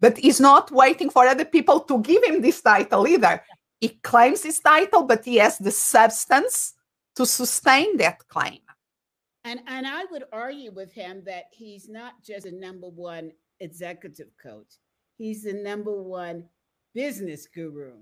[0.00, 3.42] but he's not waiting for other people to give him this title either.
[3.80, 6.74] He claims his title, but he has the substance
[7.16, 8.60] to sustain that claim.
[9.44, 14.28] And and I would argue with him that he's not just a number one executive
[14.42, 14.74] coach.
[15.16, 16.44] He's the number one
[16.94, 17.94] business guru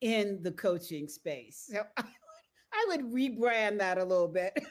[0.00, 1.68] in the coaching space.
[1.72, 2.04] So I,
[2.72, 4.52] I would rebrand that a little bit.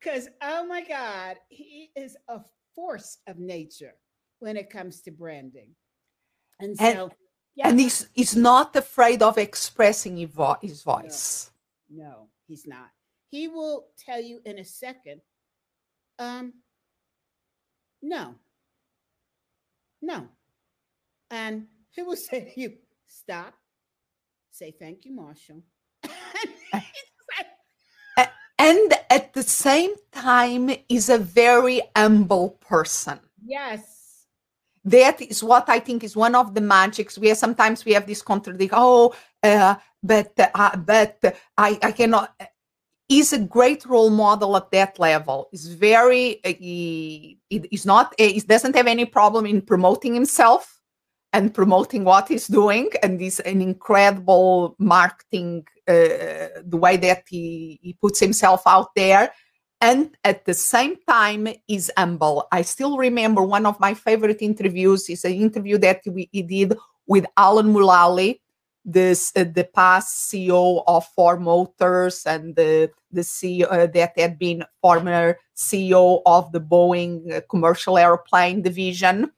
[0.00, 2.40] Because, oh my God, he is a
[2.74, 3.94] force of nature
[4.40, 5.74] when it comes to branding.
[6.60, 7.12] And so, and,
[7.54, 7.68] yeah.
[7.68, 10.30] and he's, he's not afraid of expressing his,
[10.62, 11.50] his voice.
[11.90, 12.90] No, no, he's not.
[13.30, 15.20] He will tell you in a second,
[16.18, 16.54] um,
[18.02, 18.34] no,
[20.02, 20.28] no.
[21.30, 22.72] And he will say to you,
[23.06, 23.54] stop,
[24.50, 25.62] say thank you, Marshall.
[28.58, 33.97] and at the same time is a very humble person yes
[34.90, 37.18] that is what I think is one of the magics.
[37.18, 38.78] We have, sometimes we have this contradiction.
[38.78, 41.18] Oh, uh, but uh, but
[41.56, 42.34] I I cannot.
[43.08, 45.48] Is a great role model at that level.
[45.52, 46.44] Is very.
[46.44, 48.14] Uh, he, is not.
[48.18, 50.80] He doesn't have any problem in promoting himself
[51.32, 55.64] and promoting what he's doing, and is an incredible marketing.
[55.86, 59.32] Uh, the way that he, he puts himself out there
[59.80, 62.48] and at the same time is humble.
[62.50, 67.26] I still remember one of my favorite interviews is an interview that we did with
[67.36, 68.40] Alan Mulally,
[68.84, 74.38] this uh, the past CEO of Ford Motors and the the CEO uh, that had
[74.38, 79.30] been former CEO of the Boeing uh, commercial airplane division,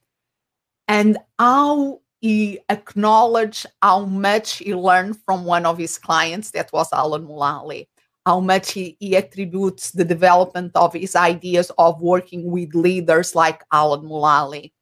[0.89, 6.93] and how he acknowledged how much he learned from one of his clients that was
[6.93, 7.89] Alan Mulally
[8.27, 13.63] how much he, he, attributes the development of his ideas of working with leaders like
[13.73, 14.73] Alan Mulally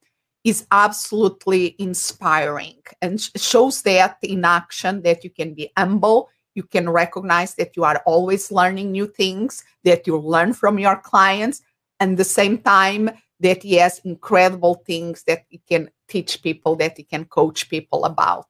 [0.45, 6.91] is absolutely inspiring and shows that in action that you can be humble you can
[6.91, 11.63] recognize that you are always learning new things that you learn from your clients
[12.01, 16.97] and the same time that he has incredible things that he can teach people that
[16.97, 18.47] he can coach people about.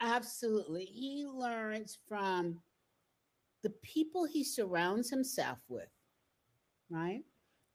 [0.00, 0.84] Absolutely.
[0.84, 2.60] He learns from
[3.62, 5.88] the people he surrounds himself with,
[6.90, 7.22] right?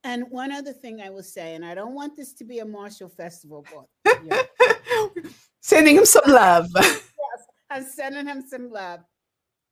[0.03, 2.65] And one other thing I will say, and I don't want this to be a
[2.65, 3.89] Marshall Festival book.
[4.23, 4.43] Yeah.
[5.61, 6.67] sending him some love.
[6.75, 7.01] yes,
[7.69, 9.01] I'm sending him some love.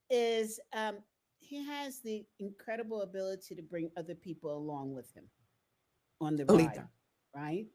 [0.10, 0.98] Is um,
[1.40, 5.24] he has the incredible ability to bring other people along with him
[6.22, 6.84] on the ride,
[7.36, 7.66] right?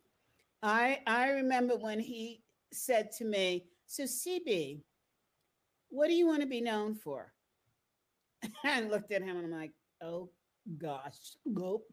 [0.62, 4.83] I I remember when he said to me, "So CB,
[5.88, 7.33] what do you want to be known for?"
[8.64, 9.72] I looked at him and I'm like,
[10.03, 10.31] oh
[10.79, 11.85] gosh, gulp.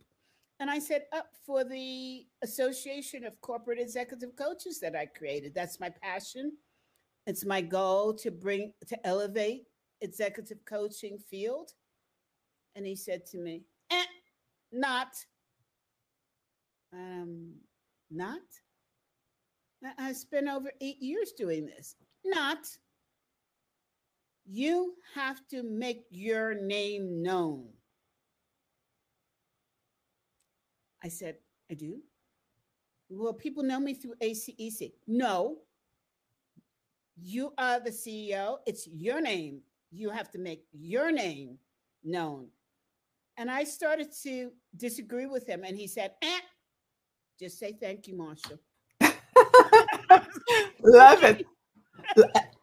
[0.60, 5.54] And I said, up for the Association of Corporate Executive Coaches that I created.
[5.54, 6.52] That's my passion.
[7.28, 9.66] It's my goal to bring, to elevate
[10.02, 11.72] executive coaching field.
[12.76, 14.04] And he said to me, eh,
[14.72, 15.10] not.
[16.94, 17.54] Um,
[18.10, 18.42] not.
[20.00, 21.96] I spent over eight years doing this.
[22.26, 22.66] Not
[24.48, 27.68] you have to make your name known.
[31.04, 31.36] I said,
[31.70, 32.00] I do.
[33.10, 34.94] Well, people know me through ACEC.
[35.08, 35.58] No,
[37.16, 38.58] you are the CEO.
[38.66, 39.62] It's your name.
[39.92, 41.58] You have to make your name
[42.04, 42.48] known.
[43.38, 45.64] And I started to disagree with him.
[45.64, 46.40] And he said, eh,
[47.40, 48.60] just say thank you, Marshall.
[50.82, 51.46] Love it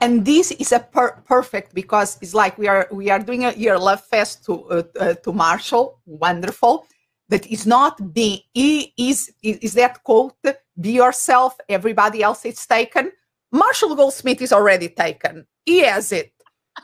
[0.00, 3.52] and this is a per- perfect because it's like we are we are doing a
[3.52, 6.86] year love fest to uh, uh, to Marshall, wonderful.
[7.28, 10.34] But it's not being is is that quote
[10.80, 11.56] be yourself.
[11.68, 13.12] Everybody else is taken.
[13.52, 15.46] Marshall Goldsmith is already taken.
[15.64, 16.32] He has it.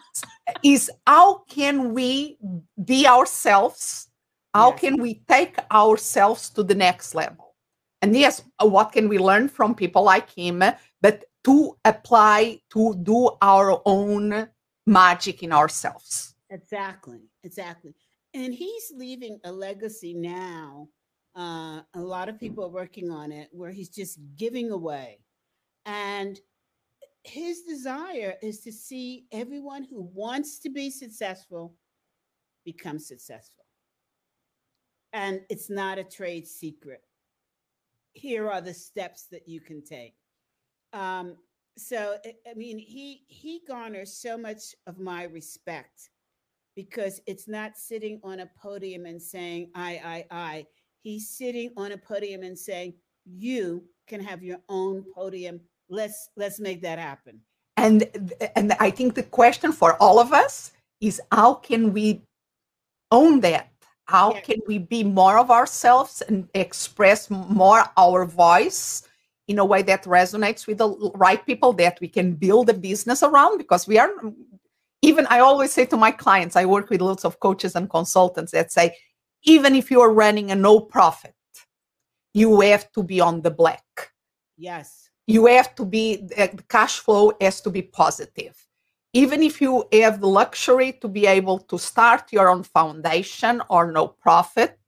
[0.63, 2.39] is how can we
[2.85, 4.09] be ourselves?
[4.55, 4.81] How yes.
[4.81, 7.55] can we take ourselves to the next level?
[8.03, 10.63] And yes, what can we learn from people like him?
[11.03, 14.49] But to apply to do our own
[14.85, 16.35] magic in ourselves.
[16.51, 17.95] Exactly, exactly.
[18.35, 20.89] And he's leaving a legacy now.
[21.37, 25.21] Uh, a lot of people are working on it where he's just giving away.
[25.85, 26.41] And
[27.23, 31.77] his desire is to see everyone who wants to be successful
[32.65, 33.65] become successful.
[35.13, 37.03] And it's not a trade secret.
[38.15, 40.17] Here are the steps that you can take.
[40.97, 41.37] Um,
[41.77, 42.17] so
[42.51, 46.11] I mean, he he garners so much of my respect
[46.75, 50.67] because it's not sitting on a podium and saying I I I.
[51.03, 55.61] He's sitting on a podium and saying you can have your own podium.
[55.91, 57.41] Let's let's make that happen.
[57.77, 58.09] And
[58.57, 62.23] and I think the question for all of us is how can we
[63.11, 63.69] own that?
[64.07, 64.41] How yeah.
[64.41, 69.06] can we be more of ourselves and express more our voice?
[69.49, 73.23] In a way that resonates with the right people that we can build a business
[73.23, 74.11] around because we are
[75.03, 78.53] even i always say to my clients i work with lots of coaches and consultants
[78.53, 78.97] that say
[79.45, 81.37] even if you are running a no profit
[82.37, 84.11] you have to be on the black.
[84.59, 85.09] Yes.
[85.27, 88.55] You have to be the cash flow has to be positive.
[89.15, 93.91] Even if you have the luxury to be able to start your own foundation or
[93.91, 94.79] no profit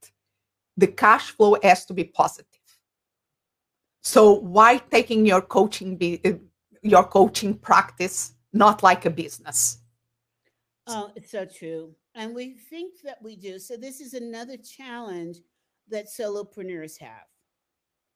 [0.77, 2.58] the cash flow has to be positive
[4.01, 6.33] so why taking your coaching be, uh,
[6.81, 9.79] your coaching practice not like a business?
[10.87, 11.95] Oh, it's so true.
[12.15, 13.59] And we think that we do.
[13.59, 15.37] So this is another challenge
[15.89, 17.27] that solopreneurs have.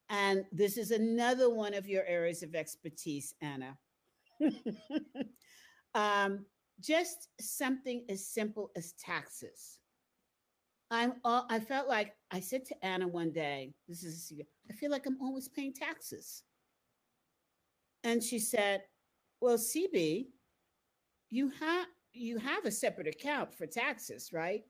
[0.10, 3.78] And this is another one of your areas of expertise, Anna.
[5.96, 6.46] um,
[6.80, 9.80] just something as simple as taxes.
[10.94, 14.32] I'm all, I felt like I said to Anna one day, this is
[14.70, 16.44] I feel like I'm always paying taxes.
[18.04, 18.84] And she said,
[19.42, 20.28] Well, CB,
[21.32, 24.62] you have you have a separate account for taxes, right?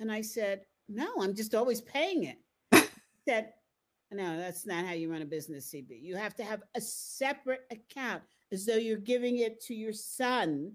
[0.00, 2.90] And I said, No, I'm just always paying it.
[3.28, 3.52] said,
[4.10, 6.02] No, that's not how you run a business, CB.
[6.02, 10.72] You have to have a separate account as though you're giving it to your son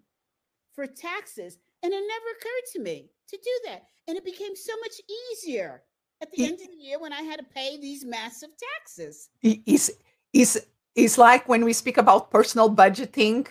[0.74, 1.58] for taxes.
[1.84, 3.84] And it never occurred to me to do that.
[4.08, 5.02] And it became so much
[5.34, 5.84] easier
[6.22, 9.30] at the it, end of the year when I had to pay these massive taxes.
[9.42, 9.92] It's,
[10.34, 10.66] is
[10.96, 13.48] is like when we speak about personal budgeting,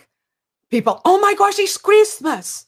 [0.69, 2.65] people, oh my gosh, it's Christmas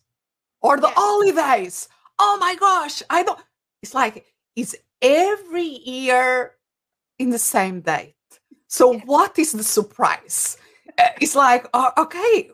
[0.61, 0.95] or the yes.
[0.95, 1.89] holidays.
[2.19, 3.39] Oh my gosh, I don't.
[3.81, 6.53] It's like it's every year
[7.19, 8.15] in the same date.
[8.67, 9.03] So yes.
[9.05, 10.57] what is the surprise?
[10.97, 12.49] Uh, it's like, oh, okay,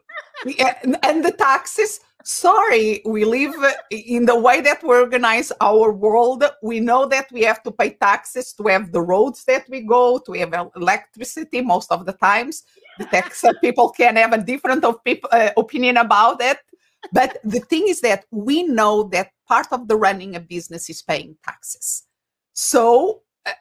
[0.83, 3.53] and, and the taxes sorry we live
[3.91, 6.43] in the way that we organize our world.
[6.61, 10.19] We know that we have to pay taxes to have the roads that we go
[10.19, 12.63] to have electricity most of the times.
[12.97, 16.57] The tax people can have a different of people, uh, opinion about it.
[17.11, 21.01] But the thing is that we know that part of the running a business is
[21.01, 22.03] paying taxes.
[22.53, 23.51] So uh,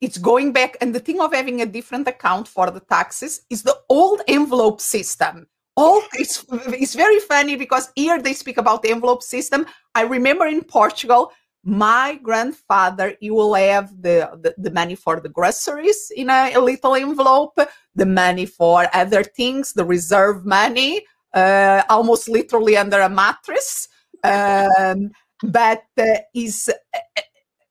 [0.00, 3.62] it's going back and the thing of having a different account for the taxes is
[3.62, 5.46] the old envelope system
[5.78, 6.44] all it's,
[6.82, 9.66] it's very funny because here they speak about the envelope system.
[9.94, 11.32] I remember in portugal
[11.64, 16.60] my grandfather you will have the, the, the money for the groceries in a, a,
[16.60, 17.58] little envelope
[17.94, 21.02] the money for other things the reserve money
[21.34, 23.88] uh, almost literally under a mattress.
[24.24, 25.10] Um,
[25.42, 26.04] but uh,
[26.34, 26.70] is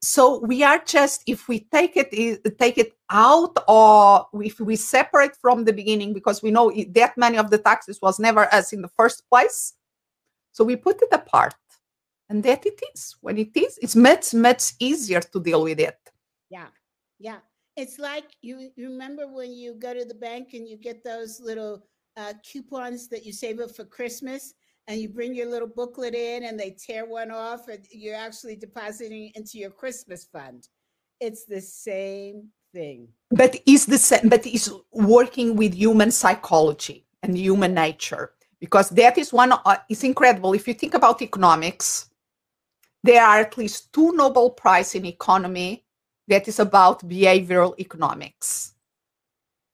[0.08, 2.10] so we are just if we take it
[2.58, 7.38] take it out or if we separate from the beginning because we know that many
[7.38, 9.74] of the taxes was never us in the first place.
[10.54, 11.56] So we put it apart.
[12.30, 13.18] And that it is.
[13.20, 16.00] When it is it's much much easier to deal with it.
[16.50, 16.68] Yeah.
[17.20, 17.40] Yeah.
[17.76, 21.42] It's like you, you remember when you go to the bank and you get those
[21.42, 21.84] little
[22.16, 24.56] uh, coupons that you save up for christmas
[24.88, 28.56] and you bring your little booklet in and they tear one off and you're actually
[28.56, 30.68] depositing into your Christmas fund.
[31.20, 33.10] It's the same thing.
[33.32, 39.18] But is the same, but is working with human psychology and human nature because that
[39.18, 42.10] is one uh, it's incredible if you think about economics
[43.04, 45.86] there are at least two nobel prize in economy
[46.28, 48.74] that is about behavioral economics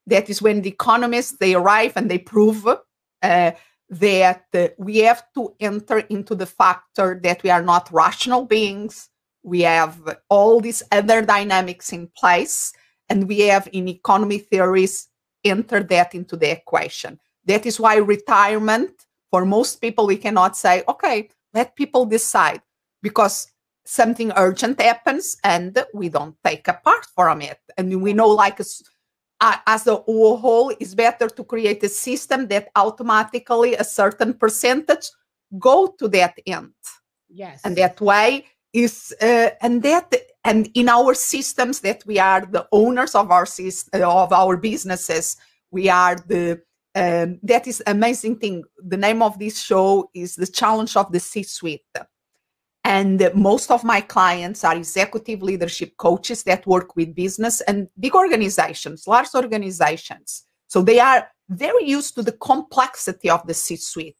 [0.05, 3.51] that is when the economists they arrive and they prove uh,
[3.89, 4.45] that
[4.77, 9.09] we have to enter into the factor that we are not rational beings.
[9.43, 12.73] We have all these other dynamics in place,
[13.09, 15.09] and we have in economy theories
[15.43, 17.19] enter that into the equation.
[17.45, 22.61] That is why retirement, for most people, we cannot say, okay, let people decide
[23.01, 23.51] because
[23.86, 27.59] something urgent happens and we don't take a part from it.
[27.77, 28.61] And we know, like,
[29.41, 35.09] as a whole, it's better to create a system that automatically a certain percentage
[35.59, 36.73] go to that end.
[37.29, 37.61] Yes.
[37.63, 40.13] And that way is uh, and that
[40.43, 43.45] and in our systems that we are the owners of our
[43.93, 45.38] of our businesses,
[45.71, 46.61] we are the
[46.95, 48.63] um, that is amazing thing.
[48.77, 51.81] The name of this show is the challenge of the C-suite.
[52.84, 58.13] And most of my clients are executive leadership coaches that work with business and big
[58.13, 60.43] organizations, large organizations.
[60.67, 64.17] So they are very used to the complexity of the C suite.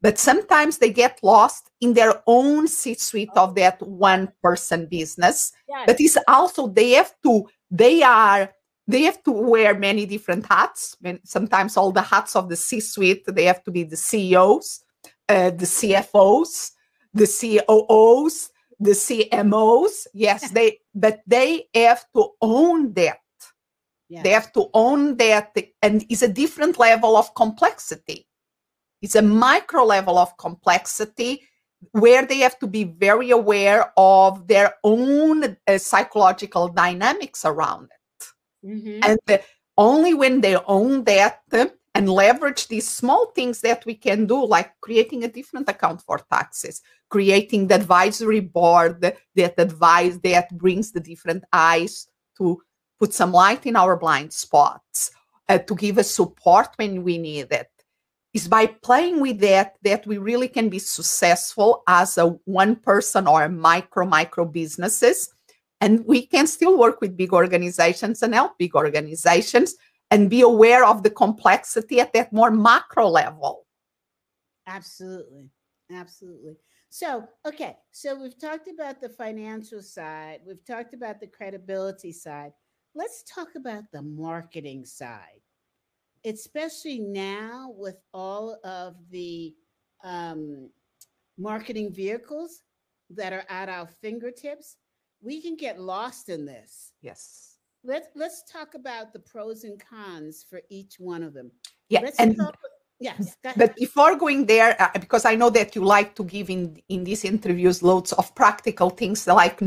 [0.00, 5.52] But sometimes they get lost in their own C suite of that one person business.
[5.68, 5.84] Yes.
[5.86, 8.52] But it's also, they have to, they are,
[8.86, 10.96] they have to wear many different hats.
[11.24, 14.84] Sometimes all the hats of the C suite, they have to be the CEOs,
[15.28, 16.72] uh, the CFOs,
[17.14, 20.06] the COOs, the CMOs.
[20.14, 23.18] Yes, they but they have to own that.
[24.10, 28.26] They have to own that, and it's a different level of complexity.
[29.02, 31.42] It's a micro level of complexity
[31.92, 38.26] where they have to be very aware of their own uh, psychological dynamics around it.
[38.66, 39.00] Mm-hmm.
[39.04, 39.38] And uh,
[39.76, 41.42] only when they own that
[41.98, 46.20] and leverage these small things that we can do, like creating a different account for
[46.30, 46.80] taxes,
[47.10, 49.00] creating the advisory board
[49.34, 52.62] that advise that brings the different eyes to
[53.00, 55.10] put some light in our blind spots,
[55.48, 57.68] uh, to give us support when we need it.
[58.32, 63.26] Is by playing with that that we really can be successful as a one person
[63.26, 65.34] or a micro micro businesses
[65.80, 69.76] And we can still work with big organizations and help big organizations
[70.10, 73.66] and be aware of the complexity at that more macro level.
[74.66, 75.50] Absolutely.
[75.92, 76.56] Absolutely.
[76.90, 77.76] So, okay.
[77.90, 82.52] So we've talked about the financial side, we've talked about the credibility side.
[82.94, 85.40] Let's talk about the marketing side,
[86.24, 89.54] especially now with all of the
[90.02, 90.70] um,
[91.36, 92.62] marketing vehicles
[93.10, 94.76] that are at our fingertips.
[95.20, 96.92] We can get lost in this.
[97.02, 97.57] Yes.
[97.88, 101.50] Let's let's talk about the pros and cons for each one of them.
[101.88, 102.54] Yeah, Let's and talk
[103.00, 103.34] yes.
[103.56, 107.04] but before going there, uh, because I know that you like to give in in
[107.04, 109.58] these interviews loads of practical things, like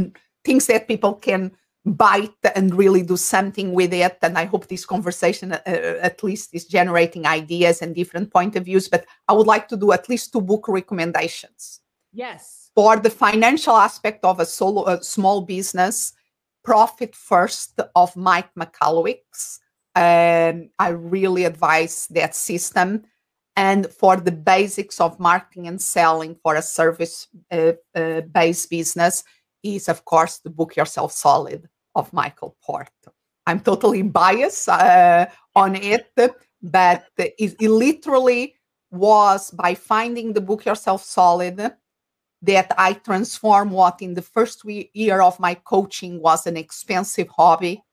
[0.46, 1.52] things that people can
[1.84, 4.20] bite and really do something with it.
[4.22, 8.56] And I hope this conversation uh, uh, at least is generating ideas and different point
[8.56, 8.88] of views.
[8.88, 11.82] But I would like to do at least two book recommendations.
[12.14, 12.70] yes.
[12.76, 16.14] for the financial aspect of a solo a small business
[16.64, 19.60] profit first of Mike Michalowicz's
[19.96, 23.04] um, i really advise that system.
[23.58, 29.24] And for the basics of marketing and selling for a service uh, uh, based business
[29.62, 32.90] is of course the book yourself solid of michael port.
[33.46, 36.10] I'm totally biased uh, on it
[36.62, 38.56] but it, it literally
[38.90, 41.74] was by finding the book yourself solid
[42.42, 47.84] that I transform what in the first year of my coaching was an expensive hobby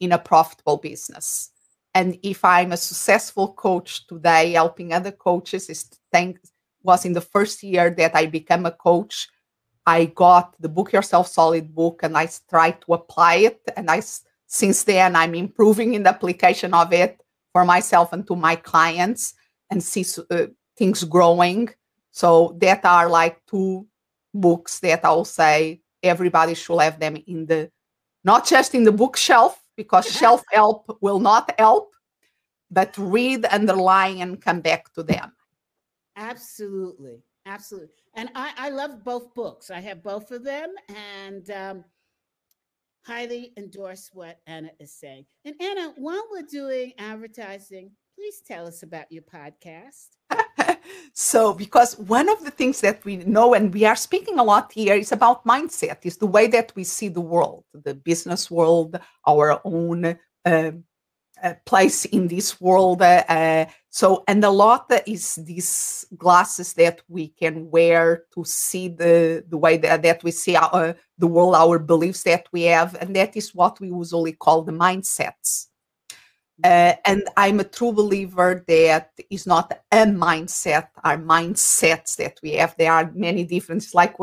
[0.00, 1.50] in a profitable business.
[1.94, 6.52] And if I'm a successful coach today, helping other coaches, is thanks
[6.86, 9.28] was in the first year that I became a coach.
[9.84, 13.60] I got the Book Yourself Solid book and I tried to apply it.
[13.76, 14.02] And I
[14.46, 17.20] since then I'm improving in the application of it
[17.52, 19.34] for myself and to my clients
[19.70, 20.46] and see uh,
[20.78, 21.68] things growing.
[22.16, 23.86] So that are like two
[24.32, 27.70] books that I'll say everybody should have them in the
[28.24, 31.92] not just in the bookshelf because shelf help will not help,
[32.70, 35.30] but read, underline, and come back to them.
[36.16, 37.22] Absolutely.
[37.44, 37.90] Absolutely.
[38.14, 39.70] And I, I love both books.
[39.70, 41.84] I have both of them and um,
[43.04, 45.26] highly endorse what Anna is saying.
[45.44, 50.16] And Anna, while we're doing advertising, please tell us about your podcast.
[51.12, 54.72] so because one of the things that we know and we are speaking a lot
[54.72, 58.98] here is about mindset is the way that we see the world the business world
[59.26, 60.72] our own uh,
[61.42, 67.02] uh, place in this world uh, uh, so and a lot is these glasses that
[67.08, 71.54] we can wear to see the the way that, that we see our, the world
[71.54, 75.66] our beliefs that we have and that is what we usually call the mindsets
[76.64, 82.52] uh, and I'm a true believer that it's not a mindset, are mindsets that we
[82.52, 82.74] have.
[82.78, 83.94] There are many differences.
[83.94, 84.14] like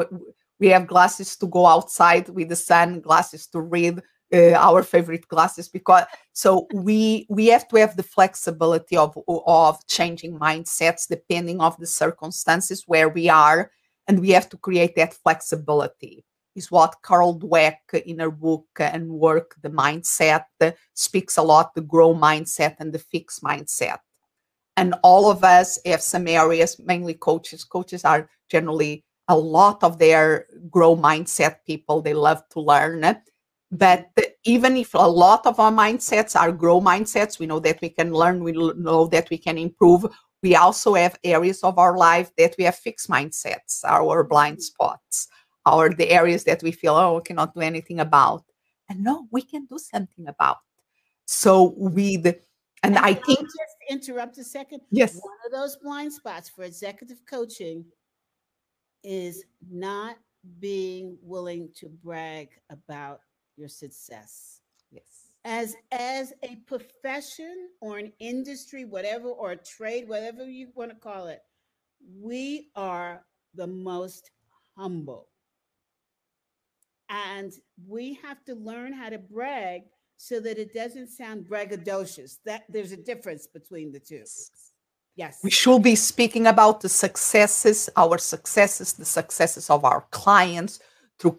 [0.60, 4.02] we have glasses to go outside with the sun, glasses to read,
[4.34, 9.86] uh, our favorite glasses because so we we have to have the flexibility of of
[9.88, 13.70] changing mindsets depending of the circumstances where we are
[14.08, 16.26] and we have to create that flexibility
[16.56, 21.38] is what Carol Dweck uh, in her book uh, and work, The Mindset, uh, speaks
[21.38, 24.00] a lot, the grow mindset and the fix mindset.
[24.78, 27.64] And all of us have some areas, mainly coaches.
[27.64, 32.02] Coaches are generally a lot of their grow mindset people.
[32.02, 33.18] They love to learn.
[33.72, 34.10] But
[34.44, 38.14] even if a lot of our mindsets are grow mindsets, we know that we can
[38.14, 40.06] learn, we know that we can improve.
[40.42, 45.28] We also have areas of our life that we have fixed mindsets, our blind spots
[45.66, 48.44] or the areas that we feel oh we cannot do anything about
[48.90, 50.58] and no we can do something about
[51.26, 52.38] so with and,
[52.84, 54.82] And i can think just interrupt a second.
[54.92, 57.86] yes One of those blind spots for executive coaching
[59.04, 60.18] is not
[60.60, 63.20] being willing to brag about
[63.56, 64.60] your success.
[64.92, 70.92] yes As as a profession or an industry, whatever, or a trade, whatever you want
[70.92, 71.42] to call it,
[72.22, 73.24] we are
[73.56, 74.32] the most
[74.78, 75.28] humble.
[77.10, 77.54] And
[77.88, 79.84] we have to learn how to brag
[80.18, 82.38] so that it doesn't sound braggadocious.
[82.46, 84.24] That there's a difference between the two.
[85.16, 85.40] Yes.
[85.44, 90.80] we should be speaking about the successes our successes the successes of our clients
[91.20, 91.38] to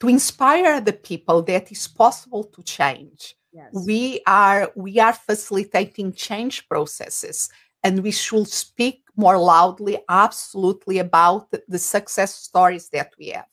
[0.00, 3.70] to inspire the people that is possible to change yes.
[3.86, 7.48] we are we are facilitating change processes
[7.84, 13.49] and we should speak more loudly absolutely about the success stories that we have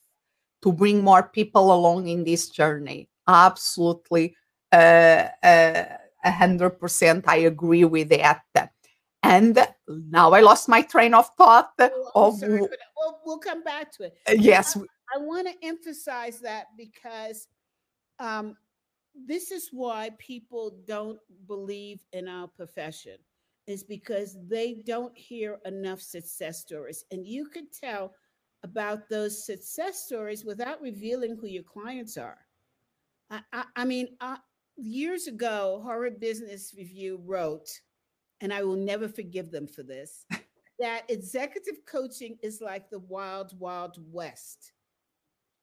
[0.67, 3.07] to bring more people along in this journey.
[3.25, 4.35] Absolutely
[4.71, 5.85] uh, uh,
[6.25, 8.43] 100% i agree with that.
[9.23, 13.91] And now i lost my train of thought I'm of sorry, we'll, we'll come back
[13.93, 14.17] to it.
[14.41, 14.81] yes I
[15.15, 17.47] I want to emphasize that because
[18.19, 18.57] um,
[19.15, 23.15] this is why people don't believe in our profession
[23.67, 27.05] is because they don't hear enough success stories.
[27.11, 28.13] And you could tell
[28.63, 32.39] about those success stories without revealing who your clients are
[33.29, 34.37] i, I, I mean uh,
[34.75, 37.69] years ago harvard business review wrote
[38.41, 40.25] and i will never forgive them for this
[40.79, 44.73] that executive coaching is like the wild wild west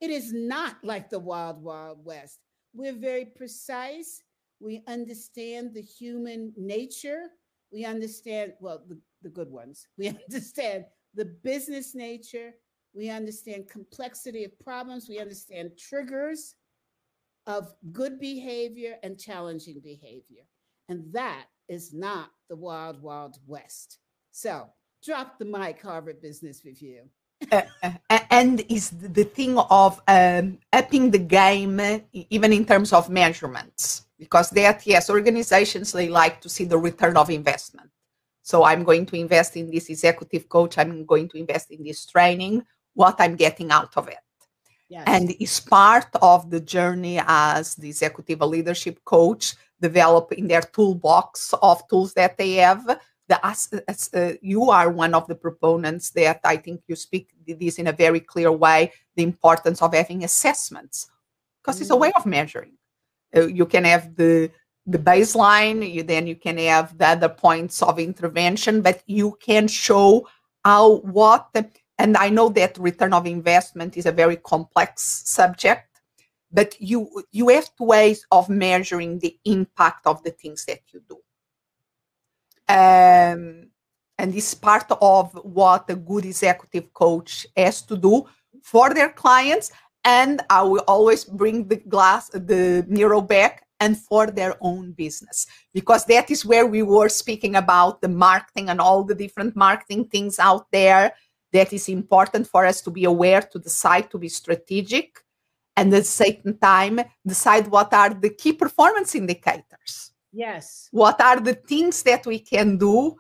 [0.00, 2.40] it is not like the wild wild west
[2.74, 4.22] we're very precise.
[4.60, 7.28] We understand the human nature.
[7.72, 9.86] We understand, well, the, the good ones.
[9.96, 10.84] We understand
[11.14, 12.54] the business nature.
[12.94, 15.08] We understand complexity of problems.
[15.08, 16.54] We understand triggers
[17.46, 20.44] of good behavior and challenging behavior.
[20.88, 23.98] And that is not the wild, wild west.
[24.30, 24.68] So
[25.04, 27.02] drop the mic, Harvard Business Review.
[27.50, 31.80] Uh, uh, and is the thing of um, upping the game
[32.12, 37.16] even in terms of measurements because that yes organizations they like to see the return
[37.16, 37.90] of investment
[38.42, 42.06] so i'm going to invest in this executive coach i'm going to invest in this
[42.06, 42.64] training
[42.94, 44.18] what i'm getting out of it
[44.88, 45.04] yes.
[45.06, 51.52] and is part of the journey as the executive leadership coach develop in their toolbox
[51.62, 56.10] of tools that they have the as, as uh, you are one of the proponents
[56.10, 60.24] that I think you speak this in a very clear way the importance of having
[60.24, 61.08] assessments
[61.60, 61.82] because mm.
[61.82, 62.16] it's a way mm.
[62.16, 62.72] of measuring.
[63.34, 64.50] Uh, you can have the
[64.86, 69.66] the baseline, you, then you can have the other points of intervention, but you can
[69.66, 70.28] show
[70.62, 71.48] how what
[71.98, 76.00] and I know that return of investment is a very complex subject,
[76.50, 81.18] but you you have ways of measuring the impact of the things that you do
[82.68, 83.68] um,
[84.18, 88.24] and this part of what a good executive coach has to do
[88.62, 89.72] for their clients.
[90.04, 95.46] And I will always bring the glass, the mirror back and for their own business
[95.72, 100.04] because that is where we were speaking about the marketing and all the different marketing
[100.06, 101.12] things out there
[101.54, 105.08] that is important for us to be aware to decide to be strategic
[105.76, 110.88] and at the same time decide what are the key performance indicators Yes.
[110.90, 113.14] What are the things that we can do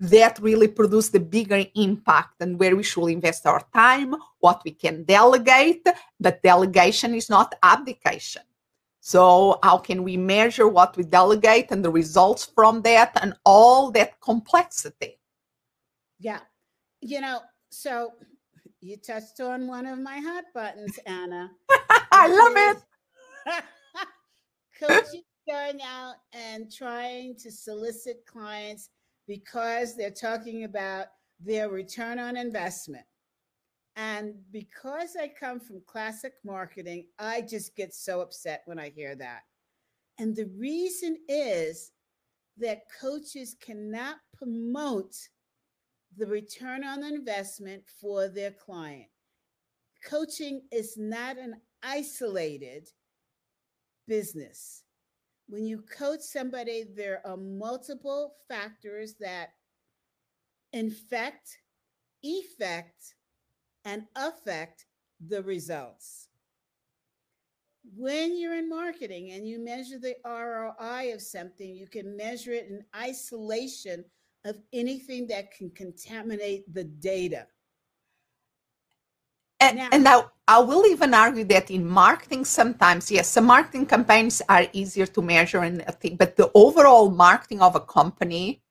[0.00, 4.72] that really produce the bigger impact and where we should invest our time, what we
[4.72, 5.84] can delegate,
[6.20, 8.42] but delegation is not abdication.
[9.00, 13.90] So, how can we measure what we delegate and the results from that and all
[13.92, 15.18] that complexity?
[16.20, 16.40] Yeah.
[17.00, 17.40] You know,
[17.70, 18.12] so
[18.80, 21.50] you touched on one of my hot buttons, Anna.
[22.12, 22.76] I love
[23.56, 23.62] it.
[24.80, 28.90] Coaching going out and trying to solicit clients
[29.26, 31.06] because they're talking about
[31.40, 33.04] their return on investment.
[33.96, 39.16] And because I come from classic marketing, I just get so upset when I hear
[39.16, 39.40] that.
[40.18, 41.92] And the reason is
[42.58, 45.16] that coaches cannot promote
[46.18, 49.08] the return on investment for their client.
[50.04, 52.88] Coaching is not an isolated
[54.06, 54.82] business
[55.48, 59.50] when you coach somebody, there are multiple factors that
[60.72, 61.58] infect,
[62.22, 63.14] effect,
[63.84, 64.84] and affect
[65.26, 66.28] the results.
[67.96, 72.68] When you're in marketing and you measure the ROI of something, you can measure it
[72.68, 74.04] in isolation
[74.48, 77.46] of anything that can contaminate the data.
[79.60, 83.86] And now, and now I will even argue that in marketing, sometimes, yes, some marketing
[83.86, 88.62] campaigns are easier to measure and think, but the overall marketing of a company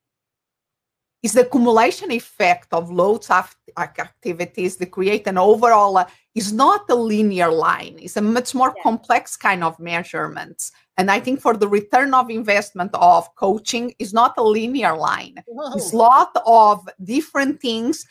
[1.22, 6.06] is the accumulation effect of loads of activities that create an overall, uh,
[6.36, 7.98] is not a linear line.
[8.02, 8.84] It's a much more yeah.
[8.84, 10.72] complex kind of measurements.
[10.98, 15.44] And I think for the return of investment of coaching is not a linear line.
[15.46, 15.74] Whoa.
[15.76, 18.06] It's a lot of different things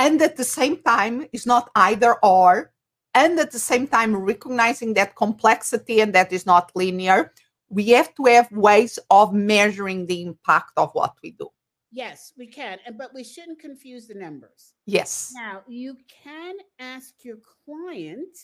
[0.00, 2.72] and at the same time it's not either or
[3.14, 7.32] and at the same time recognizing that complexity and that is not linear
[7.68, 11.48] we have to have ways of measuring the impact of what we do
[11.92, 14.74] yes we can and but we shouldn't confuse the numbers.
[14.86, 15.32] Yes.
[15.34, 18.36] Now you can ask your client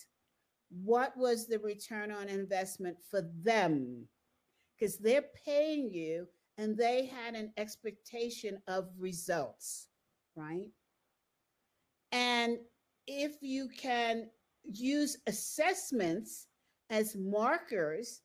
[0.84, 4.08] what was the return on investment for them
[4.78, 6.26] because they're paying you
[6.58, 9.88] and they had an expectation of results
[10.36, 10.68] right?
[12.12, 12.58] And
[13.06, 14.28] if you can
[14.64, 16.46] use assessments
[16.90, 18.20] as markers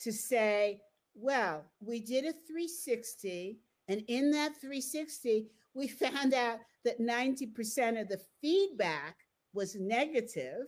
[0.00, 0.80] to say,
[1.14, 3.58] well, we did a 360,
[3.88, 9.16] and in that 360, we found out that 90% of the feedback
[9.52, 10.66] was negative.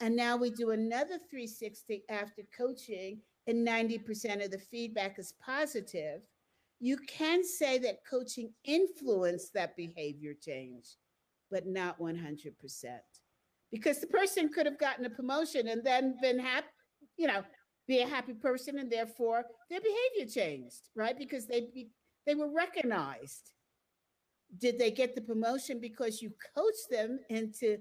[0.00, 6.20] and now we do another 360 after coaching, and 90% of the feedback is positive,
[6.80, 10.96] you can say that coaching influenced that behavior change,
[11.50, 12.52] but not 100%.
[13.72, 16.66] Because the person could have gotten a promotion and then been happy,
[17.16, 17.42] you know,
[17.86, 21.18] be a happy person, and therefore their behavior changed, right?
[21.18, 21.88] Because they be,
[22.26, 23.52] they were recognized.
[24.58, 27.78] Did they get the promotion because you coached them into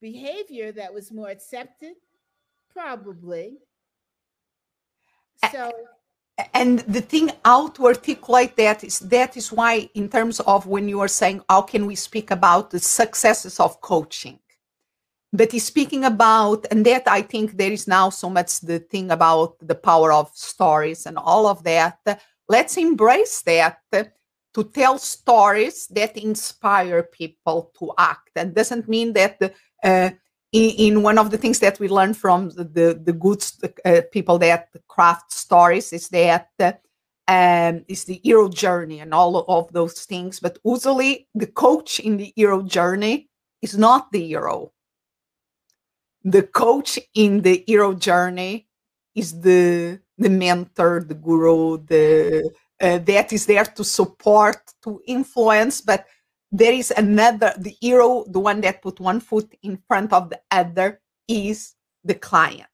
[0.00, 1.94] behavior that was more accepted?
[2.72, 3.58] Probably.
[5.52, 5.72] So
[6.52, 10.88] and the thing how to articulate that is that is why in terms of when
[10.88, 14.38] you are saying how can we speak about the successes of coaching
[15.34, 19.10] but he's speaking about and that i think there is now so much the thing
[19.10, 21.98] about the power of stories and all of that
[22.48, 23.78] let's embrace that
[24.54, 30.10] to tell stories that inspire people to act and doesn't mean that the, uh,
[30.52, 33.44] in, in, one of the things that we learn from the the, the good
[33.84, 36.72] uh, people that craft stories is that uh,
[37.26, 40.40] um, is the hero journey and all of those things.
[40.40, 43.28] But usually, the coach in the hero journey
[43.62, 44.72] is not the hero.
[46.24, 48.66] The coach in the hero journey
[49.14, 52.50] is the the mentor, the guru, the
[52.80, 56.06] uh, that is there to support, to influence, but
[56.54, 60.40] there is another the hero the one that put one foot in front of the
[60.52, 62.68] other is the client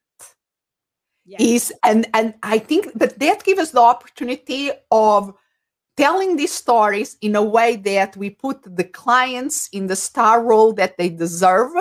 [1.25, 1.41] yes.
[1.41, 5.33] is and and i think that that gives us the opportunity of
[5.97, 10.75] telling these stories in a way that we put the clients in the star role
[10.75, 11.73] that they deserve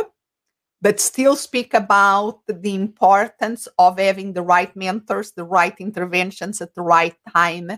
[0.82, 6.74] but still speak about the importance of having the right mentors the right interventions at
[6.76, 7.72] the right time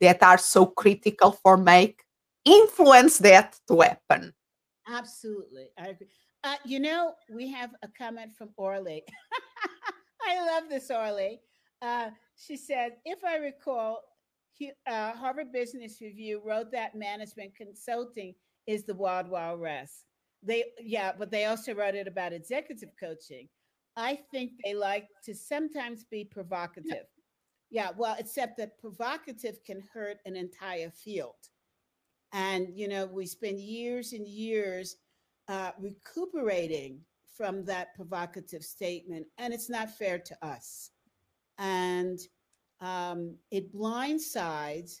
[0.00, 2.04] that are so critical for make
[2.44, 4.32] influence that to happen.
[4.86, 5.68] Absolutely.
[5.78, 6.08] I agree.
[6.44, 9.02] Uh, you know, we have a comment from Orly.
[10.26, 11.40] I love this, Orly.
[11.82, 14.02] Uh, she said, if I recall,
[14.52, 18.34] he, uh, Harvard Business Review wrote that management consulting
[18.66, 20.04] is the wild, wild west.
[20.42, 23.48] They, yeah, but they also wrote it about executive coaching.
[23.96, 27.06] I think they like to sometimes be provocative.
[27.70, 31.34] Yeah, well, except that provocative can hurt an entire field.
[32.32, 34.96] And, you know, we spend years and years
[35.48, 37.00] uh, recuperating
[37.36, 40.90] from that provocative statement, and it's not fair to us.
[41.58, 42.18] And
[42.80, 45.00] um, it blindsides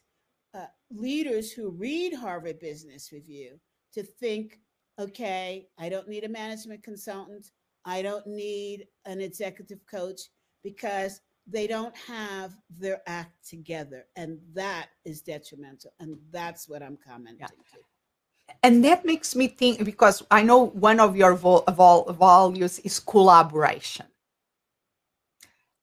[0.54, 3.60] uh, leaders who read Harvard Business Review
[3.94, 4.60] to think,
[4.98, 7.50] okay, I don't need a management consultant,
[7.84, 10.20] I don't need an executive coach
[10.62, 11.20] because
[11.50, 17.38] they don't have their act together and that is detrimental and that's what i'm commenting
[17.40, 17.46] yeah.
[17.46, 22.78] to and that makes me think because i know one of your vol- vol- values
[22.80, 24.06] is collaboration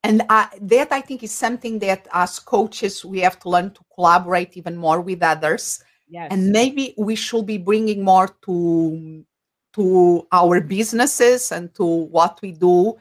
[0.03, 3.81] and I, that i think is something that as coaches we have to learn to
[3.93, 6.27] collaborate even more with others yes.
[6.31, 9.25] and maybe we should be bringing more to
[9.73, 12.95] to our businesses and to what we do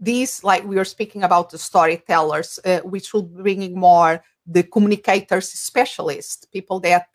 [0.00, 5.50] these like we were speaking about the storytellers uh, we should bring more the communicators
[5.50, 7.08] specialists people that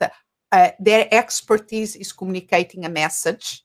[0.52, 3.64] uh, their expertise is communicating a message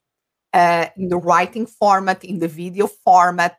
[0.55, 3.59] uh, in the writing format in the video format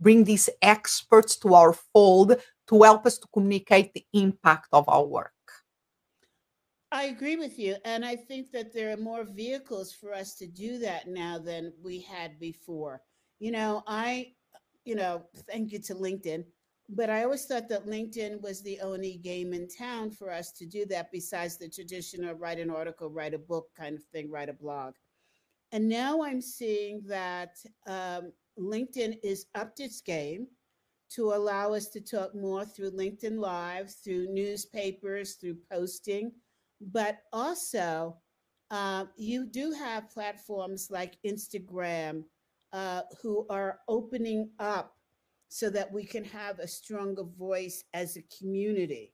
[0.00, 2.36] bring these experts to our fold
[2.66, 5.33] to help us to communicate the impact of our work
[6.94, 7.76] I agree with you.
[7.84, 11.72] And I think that there are more vehicles for us to do that now than
[11.82, 13.02] we had before.
[13.40, 14.34] You know, I
[14.84, 16.44] you know, thank you to LinkedIn.
[16.90, 20.66] But I always thought that LinkedIn was the only game in town for us to
[20.66, 24.50] do that, besides the traditional write an article, write a book kind of thing, write
[24.50, 24.94] a blog.
[25.72, 30.46] And now I'm seeing that um, LinkedIn is upped its game
[31.14, 36.32] to allow us to talk more through LinkedIn Live, through newspapers, through posting.
[36.80, 38.16] But also,
[38.70, 42.24] uh, you do have platforms like Instagram
[42.72, 44.96] uh, who are opening up
[45.48, 49.12] so that we can have a stronger voice as a community.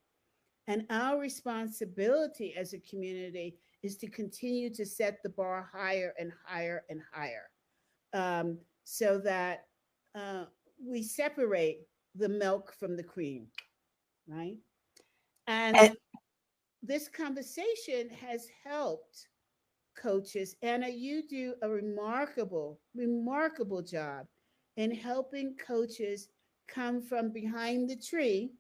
[0.67, 6.33] And our responsibility as a community is to continue to set the bar higher and
[6.47, 7.51] higher and higher
[8.13, 9.65] um, so that
[10.15, 10.45] uh,
[10.83, 11.81] we separate
[12.15, 13.47] the milk from the cream,
[14.27, 14.57] right?
[15.47, 15.97] And, and
[16.83, 19.28] this conversation has helped
[19.97, 20.57] coaches.
[20.62, 24.26] Anna, you do a remarkable, remarkable job
[24.76, 26.28] in helping coaches
[26.68, 28.53] come from behind the tree,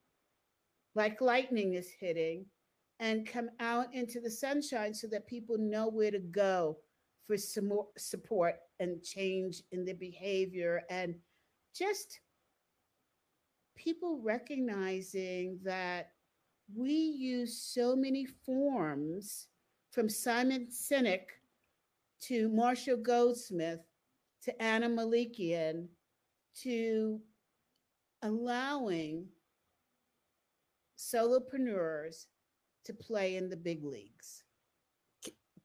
[0.94, 2.44] like lightning is hitting,
[2.98, 6.76] and come out into the sunshine so that people know where to go
[7.26, 11.14] for some more support and change in their behavior and
[11.74, 12.20] just
[13.76, 16.10] people recognizing that
[16.74, 19.48] we use so many forms
[19.90, 21.26] from Simon Sinek
[22.22, 23.80] to Marshall Goldsmith
[24.44, 25.88] to Anna Melikian
[26.62, 27.20] to
[28.22, 29.26] allowing
[30.98, 32.26] solopreneurs
[32.84, 34.44] to play in the big leagues.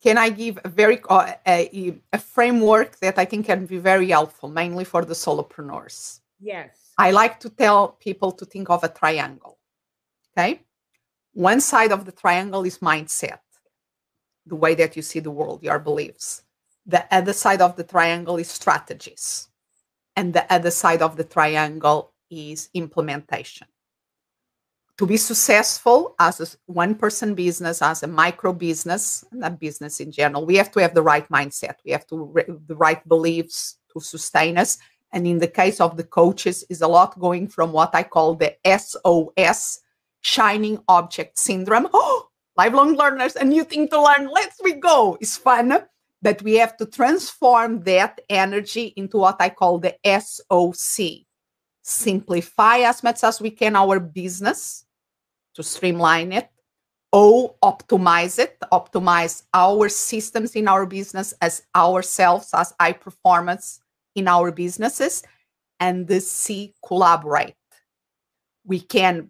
[0.01, 4.09] Can I give a very uh, a, a framework that I think can be very
[4.09, 6.19] helpful, mainly for the solopreneurs?
[6.39, 6.93] Yes.
[6.97, 9.57] I like to tell people to think of a triangle.
[10.37, 10.61] Okay.
[11.35, 13.39] One side of the triangle is mindset,
[14.45, 16.43] the way that you see the world, your beliefs.
[16.85, 19.49] The other side of the triangle is strategies.
[20.15, 23.67] And the other side of the triangle is implementation.
[24.97, 29.99] To be successful as a one person business, as a micro business, and a business
[29.99, 31.75] in general, we have to have the right mindset.
[31.83, 32.33] We have to
[32.65, 34.77] the right beliefs to sustain us.
[35.11, 38.35] And in the case of the coaches, is a lot going from what I call
[38.35, 39.81] the SOS,
[40.25, 41.87] shining object syndrome.
[41.93, 44.27] Oh, lifelong learners, a new thing to learn.
[44.33, 45.17] Let's we go.
[45.21, 45.71] It's fun
[46.21, 51.27] But we have to transform that energy into what I call the SOC.
[51.83, 54.85] Simplify as much as we can our business
[55.53, 56.49] to streamline it.
[57.13, 63.79] O, optimize it, optimize our systems in our business as ourselves, as high performance
[64.15, 65.21] in our businesses.
[65.79, 67.53] And the C, collaborate.
[68.65, 69.29] We can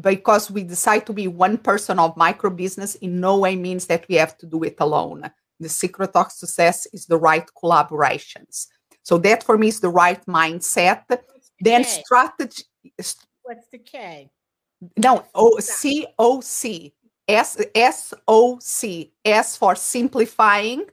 [0.00, 4.06] because we decide to be one person of micro business in no way means that
[4.08, 5.30] we have to do it alone
[5.60, 8.66] the secret of success is the right collaborations.
[9.02, 11.06] So that for me is the right mindset.
[11.08, 11.20] The
[11.60, 12.02] then K?
[12.04, 12.64] strategy.
[13.42, 14.30] What's the K?
[14.96, 16.92] No, O C O C
[17.26, 20.84] S S O C S for simplifying,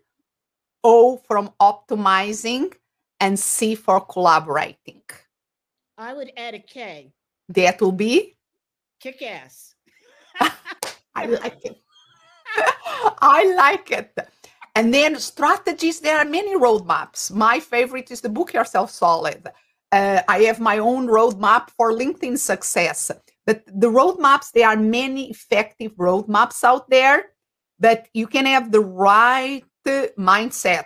[0.84, 2.74] O from optimizing,
[3.20, 5.02] and C for collaborating.
[5.98, 7.12] I would add a K.
[7.50, 8.38] That will be
[9.04, 9.76] kick ass.
[11.16, 11.78] I like it.
[13.22, 14.18] I like it.
[14.76, 17.30] And then strategies, there are many roadmaps.
[17.32, 19.46] My favorite is the book Yourself Solid.
[19.92, 23.12] Uh, I have my own roadmap for LinkedIn success.
[23.46, 27.26] But the roadmaps, there are many effective roadmaps out there,
[27.80, 29.64] but you can have the right
[30.18, 30.86] mindset.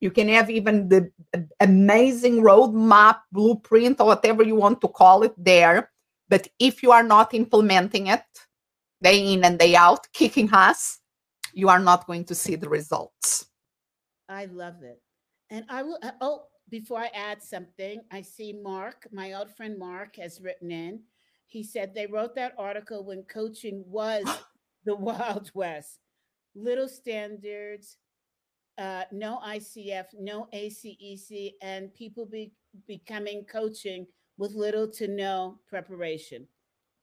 [0.00, 1.12] You can have even the
[1.60, 5.89] amazing roadmap, blueprint, or whatever you want to call it there.
[6.30, 8.22] But if you are not implementing it
[9.02, 11.00] day in and day out, kicking ass,
[11.52, 13.46] you are not going to see the results.
[14.28, 15.02] I love it.
[15.50, 19.76] And I will, uh, oh, before I add something, I see Mark, my old friend
[19.76, 21.00] Mark, has written in.
[21.46, 24.24] He said they wrote that article when coaching was
[24.84, 25.98] the Wild West.
[26.54, 27.96] Little standards,
[28.78, 32.52] uh, no ICF, no ACEC, and people be,
[32.86, 34.06] becoming coaching
[34.40, 36.48] with little to no preparation.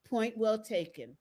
[0.09, 1.15] Point well taken.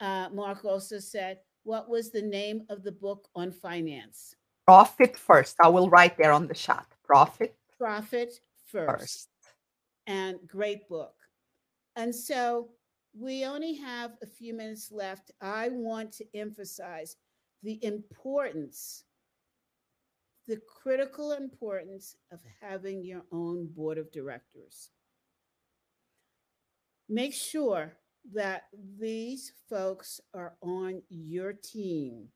[0.00, 4.34] Uh, Mark also said what was the name of the book on finance?
[4.66, 5.56] Profit First.
[5.62, 6.86] I will write there on the chat.
[7.04, 7.54] Profit.
[7.78, 9.00] Profit First.
[9.00, 9.28] first.
[10.08, 11.14] And great book.
[11.94, 12.70] And so
[13.16, 15.30] we only have a few minutes left.
[15.40, 17.16] I want to emphasize
[17.62, 19.04] the importance,
[20.48, 24.90] the critical importance of having your own board of directors.
[27.12, 27.92] Make sure
[28.32, 32.28] that these folks are on your team.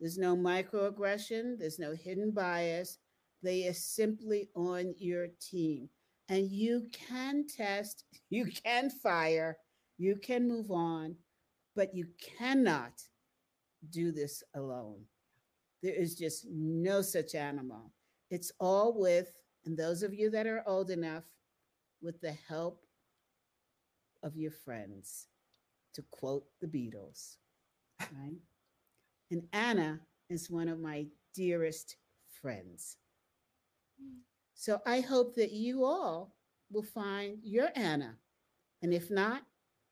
[0.00, 2.98] There's no microaggression, there's no hidden bias.
[3.44, 5.88] They are simply on your team.
[6.28, 9.58] And you can test, you can fire,
[9.96, 11.14] you can move on,
[11.76, 13.00] but you cannot
[13.90, 15.04] do this alone.
[15.84, 17.92] There is just no such animal.
[18.28, 19.30] It's all with,
[19.66, 21.22] and those of you that are old enough,
[22.02, 22.82] with the help
[24.22, 25.26] of your friends,
[25.94, 27.36] to quote the Beatles,
[28.00, 28.38] right?
[29.30, 31.96] And Anna is one of my dearest
[32.40, 32.96] friends.
[34.54, 36.34] So I hope that you all
[36.70, 38.16] will find your Anna.
[38.82, 39.42] And if not,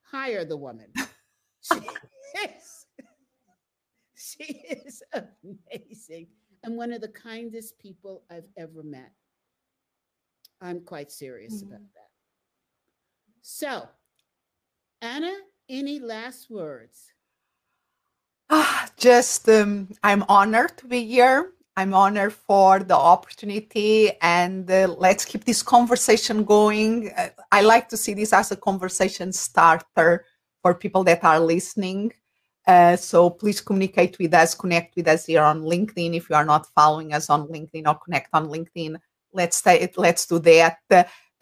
[0.02, 0.92] hire the woman.
[1.60, 1.80] She
[2.46, 2.86] is,
[4.14, 6.28] she is amazing
[6.64, 9.12] and one of the kindest people I've ever met.
[10.60, 11.68] I'm quite serious mm-hmm.
[11.68, 12.10] about that.
[13.42, 13.88] So
[15.02, 15.32] Anna,
[15.68, 17.12] any last words?
[18.50, 21.52] Ah, just um, I'm honored to be here.
[21.76, 27.12] I'm honored for the opportunity, and uh, let's keep this conversation going.
[27.16, 30.24] Uh, I like to see this as a conversation starter
[30.62, 32.12] for people that are listening.
[32.66, 36.16] Uh, so please communicate with us, connect with us here on LinkedIn.
[36.16, 38.96] If you are not following us on LinkedIn or connect on LinkedIn,
[39.32, 39.64] let's
[39.96, 40.78] let's do that.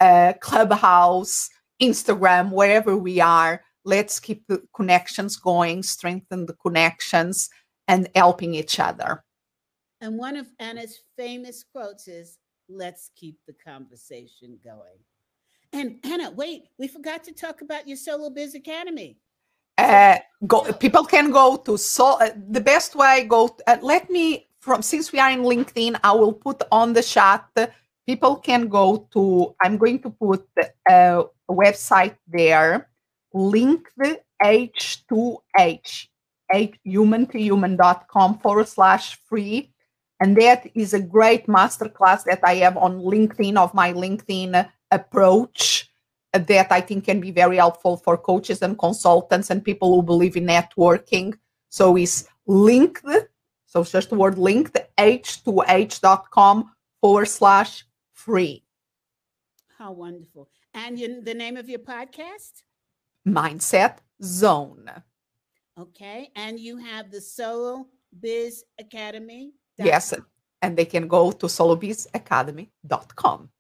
[0.00, 1.50] uh, Clubhouse,
[1.80, 3.62] Instagram, wherever we are.
[3.84, 7.48] Let's keep the connections going, strengthen the connections,
[7.86, 9.24] and helping each other.
[10.00, 14.98] And one of Anna's famous quotes is, let's keep the conversation going.
[15.72, 19.18] And Anna, wait, we forgot to talk about your Solo Biz Academy.
[19.78, 20.16] Uh,
[20.46, 24.80] go, people can go to so uh, the best way go uh, let me from
[24.80, 27.46] since we are in linkedin i will put on the chat
[28.06, 30.46] people can go to i'm going to put
[30.90, 32.88] uh, a website there
[33.34, 36.08] link the h2h
[36.84, 39.72] human to human.com forward slash free
[40.20, 45.90] and that is a great masterclass that I have on LinkedIn of my LinkedIn approach
[46.32, 50.02] uh, that I think can be very helpful for coaches and consultants and people who
[50.02, 51.34] believe in networking.
[51.68, 53.04] So it's linked,
[53.66, 57.84] so it's just the word linked, h2h.com forward slash
[58.26, 58.62] free.
[59.78, 60.50] How wonderful.
[60.74, 62.64] And you, the name of your podcast?
[63.26, 64.90] Mindset Zone.
[65.78, 66.32] Okay.
[66.34, 67.86] And you have the Solo
[68.18, 70.12] Biz Academy Yes,
[70.62, 73.50] and they can go to solobizacademy.com.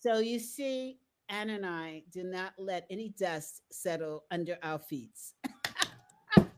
[0.00, 5.16] So you see, Anne and I do not let any dust settle under our feet.
[6.36, 6.48] That's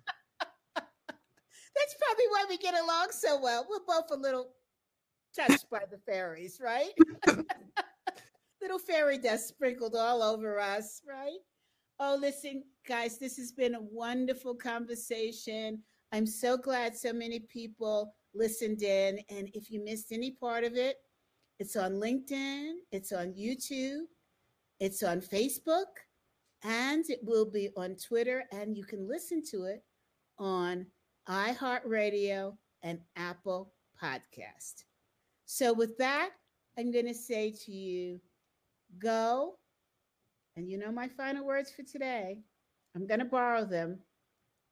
[1.98, 3.66] probably why we get along so well.
[3.68, 4.54] We're both a little
[5.36, 6.92] touched by the fairies, right?
[8.60, 11.38] little fairy dust sprinkled all over us, right?
[11.98, 15.82] Oh, listen, guys, this has been a wonderful conversation.
[16.12, 19.18] I'm so glad so many people listened in.
[19.28, 20.96] And if you missed any part of it,
[21.58, 24.04] it's on LinkedIn, it's on YouTube,
[24.78, 25.86] it's on Facebook,
[26.62, 28.44] and it will be on Twitter.
[28.52, 29.84] And you can listen to it
[30.38, 30.86] on
[31.28, 33.72] iHeartRadio and Apple
[34.02, 34.84] Podcast.
[35.52, 36.30] So, with that,
[36.78, 38.20] I'm going to say to you,
[39.00, 39.56] go.
[40.56, 42.38] And you know my final words for today.
[42.94, 43.98] I'm going to borrow them.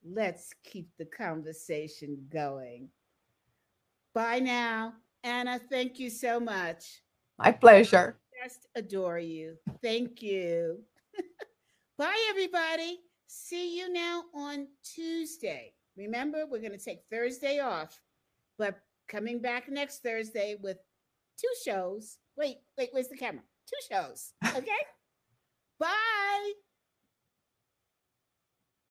[0.09, 2.91] Let's keep the conversation going.
[4.15, 4.93] Bye now.
[5.25, 7.03] Anna, thank you so much.
[7.41, 8.17] My pleasure.
[8.41, 9.57] Just adore you.
[9.83, 10.79] Thank you.
[11.99, 13.01] Bye, everybody.
[13.27, 15.73] See you now on Tuesday.
[15.97, 18.01] Remember, we're going to take Thursday off,
[18.59, 18.79] but
[19.09, 20.79] coming back next Thursday with
[21.41, 22.19] two shows.
[22.37, 23.43] Wait, wait, where's the camera?
[23.69, 24.33] Two shows.
[24.57, 24.83] Okay.
[25.79, 26.53] Bye.